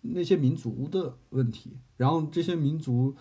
[0.00, 1.76] 那些民族的问题。
[1.96, 3.14] 然后这些民族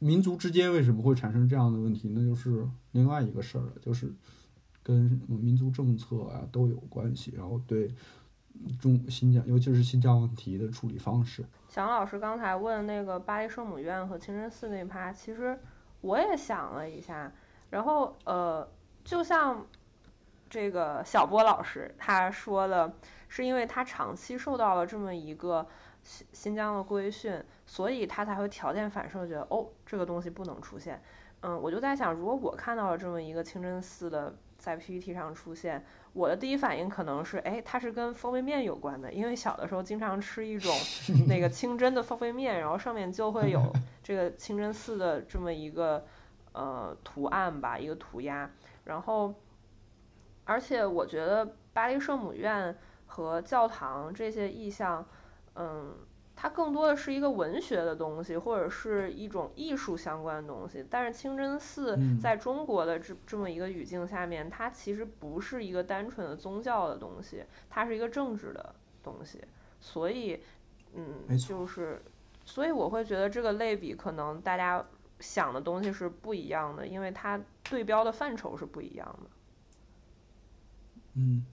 [0.00, 2.08] 民族之间为什么会产生这样的问题？
[2.08, 4.12] 那就是另外一个事儿了，就是
[4.82, 7.32] 跟民族政策啊都有关系。
[7.36, 7.88] 然后对
[8.80, 11.44] 中新疆，尤其是新疆问题的处理方式。
[11.68, 15.56] 蒋老师刚才问那个巴黎圣母院和清真寺那趴，其实
[16.00, 17.32] 我也想了一下，
[17.70, 18.68] 然后呃。
[19.04, 19.66] 就像
[20.48, 22.92] 这个小波老师他说的，
[23.28, 25.66] 是因为他长期受到了这么一个
[26.02, 31.02] 新新疆的规训，所以他才会条件反射觉得哦，这个东西不能出现。
[31.40, 40.72] 嗯，我就在想，如果我看到了这么一个清真寺的在 PPT 上出现，我的第一反应可能是，哎，它是跟方便面有关的，因为小的时候经常吃一种
[41.26, 43.72] 那个清真的方便面，然后上面就会有
[44.04, 46.04] 这个清真寺的这么一个
[46.52, 48.48] 呃图案吧，一个涂鸦。
[48.84, 49.34] 然后，
[50.44, 52.76] 而且我觉得巴黎圣母院
[53.06, 55.06] 和教堂这些意象，
[55.54, 55.94] 嗯，
[56.34, 60.84] 它更多的是一个文学的东西，或者是一种艺术相关的东西。
[60.90, 69.40] 但是清真寺在中国的这这么一个语境下面，它其实不是一个单纯的宗教的东西，它是一个政治的东西。
[69.80, 70.42] 所以，
[70.94, 72.02] 嗯，就是，
[72.44, 74.84] 所以我会觉得这个类比可能大家。
[75.22, 79.30] 想的东西是不一样的，因为它对标的范畴是不一样的。
[81.14, 81.44] 嗯，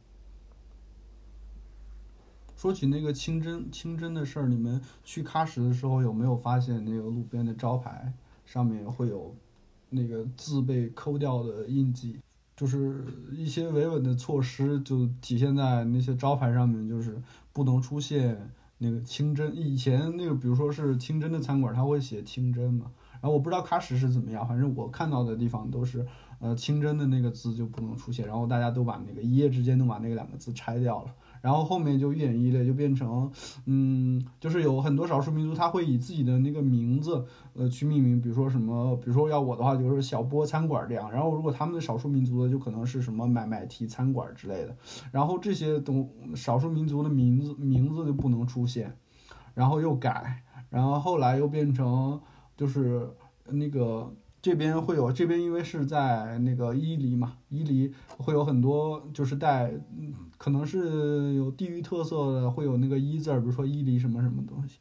[2.55, 8.11] 说起那个清真清真的事儿，你们去喀什的时候有没有发现那个路边的招牌
[8.45, 9.36] 上面会有
[9.89, 12.20] 那个字被抠掉的印记？
[12.55, 17.22] 就是一些维稳的措施，就体现在那些招牌上面，就是
[17.53, 19.55] 不能出现那个清真。
[19.55, 22.91] 以前那个，比如说是清真的餐馆，他会写清真嘛。
[23.22, 26.05] 然后我不知道喀什是怎么样，反正我看到的地方都是，
[26.39, 33.30] 呃，清真的那个字就不能出现，然后大家都把那个一夜之间都把那个两个字拆掉了，然后后面就一点一列就变成，
[33.65, 44.76] 嗯，就是有很多少数民族他会以自己的那个名字，呃，去命名，比如说什么，比如说要我的话就是小波餐馆这样，然后如果他们的少数民族的就可能是什么买买提餐馆之类的，
[45.11, 48.95] 然后这些东少数民族的名字名字就不能出现，
[49.53, 52.22] 然后又改，然后后来又变成。
[52.60, 53.10] 就是
[53.45, 59.72] 那个这边会有这边，因为是在那个伊犁嘛，伊犁会有很多就是带，
[60.38, 64.78] 可能是有地域特色的，会有那个“伊”字儿，比如说伊犁什么什么东西。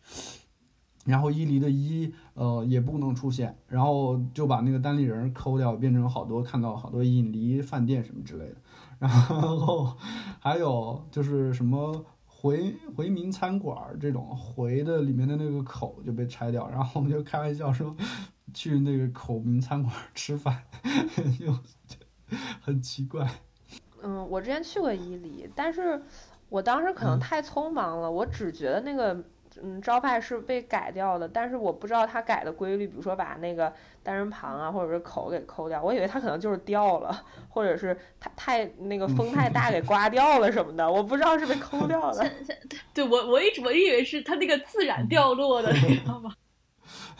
[1.05, 8.57] 然后伊犁的伊呃也不能出现，然后就把那个单立人抠掉，变成好多看到好多引犁饭店什么之类的。
[8.99, 9.97] 然后
[10.41, 12.05] 还有就是什么
[12.41, 17.93] 回回民餐馆儿这种回的里面的那个口就被拆掉，然后我们就开玩笑说
[18.55, 20.63] 去那个口民餐馆吃饭，
[21.37, 21.53] 就
[22.63, 23.29] 很奇怪。
[24.03, 26.01] 嗯，我之前去过伊犁，但是
[26.49, 29.21] 我当时可能嗯太匆忙了，我只觉得那个
[29.63, 42.31] 嗯招牌是被改掉的，但是我不知道它改的规律，比如说把那个单人旁啊或者是口给抠掉，我以为它可能就是掉了，或者是它太那个风太大 给刮掉了什么的，我不知道是被抠掉的。
[42.95, 46.33] 对我我一直我以为是它那个自然掉落的，你知道吗？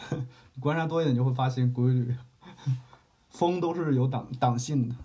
[0.53, 2.15] 你观察多一点就会发现规律，
[3.29, 4.95] 风都是有党党性的。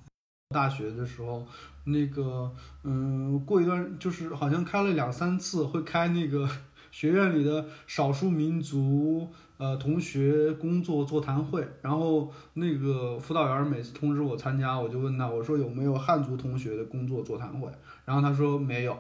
[0.51, 1.45] 大学的时候，
[1.85, 2.53] 那个
[2.85, 6.49] 嗯，过一段就是好像开了两三次，会开那个
[6.95, 17.69] 学院里的少数民族呃同学工作座谈会，然后那个辅导员每次通知我参加，我就问他，我说有没有汉族同学的工作座谈会，
[18.05, 18.97] 然后他说没有。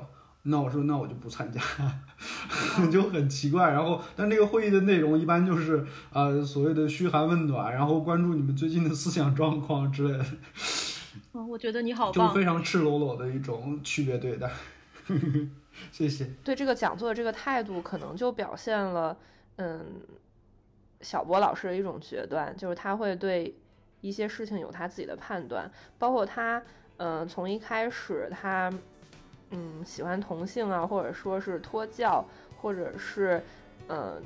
[0.46, 1.60] 那我说那我就不参加，
[2.90, 3.70] 就很奇怪。
[3.70, 5.78] 然后，但这个会议的内容一般就是
[6.12, 10.26] 啊、呃所谓的嘘寒问暖，然后关注你们最近的思想状况之类的，
[11.32, 12.44] 嗯，我觉得你好棒就非。
[12.44, 14.50] 常赤裸裸的一种区别对待。
[15.92, 16.26] 谢谢。
[16.42, 19.16] 对这个讲座的这个态度，可能就表现了，
[19.56, 19.84] 嗯，
[21.00, 23.54] 小波老师的一种决断，就是他会对
[24.00, 26.62] 一些事情有他自己的判断，包括他，
[26.98, 28.72] 嗯、从一开始他，
[29.50, 32.24] 嗯，喜欢同性啊，或者说是脱教，
[32.60, 33.42] 或者是，
[33.88, 34.22] 嗯、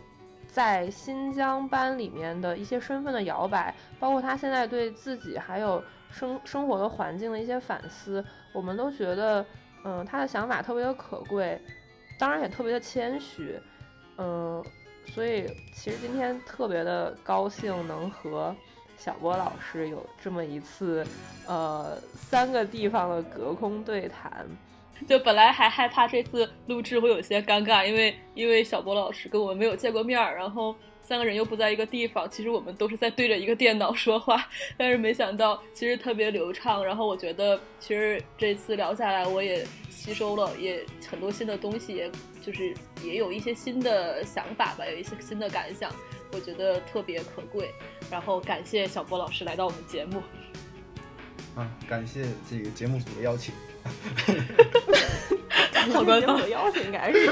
[0.47, 9.45] 在新疆班里面的一些身份的摇摆，包括他现在对自己还有生生活的环境的一些反思，我们都觉得，
[9.89, 11.59] 嗯，他的想法特别的可贵，
[12.19, 13.59] 当然也特别的谦虚，
[14.19, 14.63] 嗯，
[15.07, 18.55] 所以其实今天特别的高兴能和
[18.99, 21.07] 小波老师有这么一次，
[21.47, 24.47] 呃，三个地方的隔空对谈。
[25.09, 30.75] 就本来还害怕这次录制会有些尴尬，因为因为小波老师跟我们没有见过面儿，然后
[31.09, 34.47] 三个人又不在一个地方，其实我们都是在对着一个电脑说话，
[34.77, 36.85] 但是没想到其实特别流畅。
[36.85, 42.11] 然后我觉得其实这次聊下来，我也吸收了也很多新的东西，也
[42.43, 45.91] 就是也有一些新的想法吧，有一些新的感想，
[46.31, 47.71] 我觉得特别可贵。
[48.11, 50.23] 然后感谢小波老师来到我们节目。
[51.55, 53.55] 啊，感谢这个节目组的邀请。
[55.93, 57.31] 好官方我的邀请应该是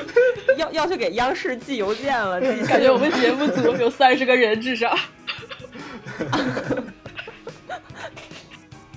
[0.56, 4.96] 要要去给央视寄邮件了，寄感觉我们节目组有 三十个人至少。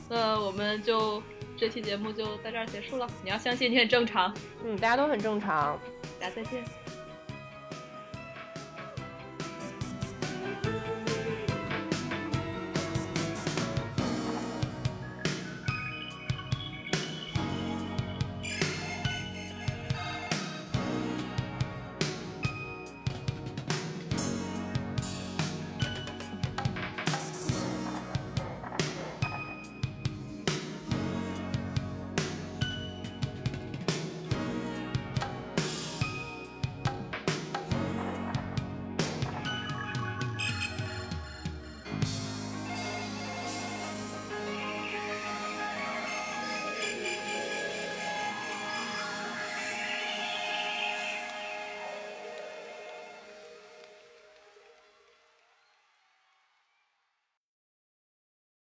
[0.10, 1.22] 那我们就
[1.58, 3.08] 这期节目就在这儿结束了。
[3.24, 4.34] 你要相信你很正常，
[4.66, 5.80] 嗯，大家都很正常。
[6.20, 6.64] 大家再见。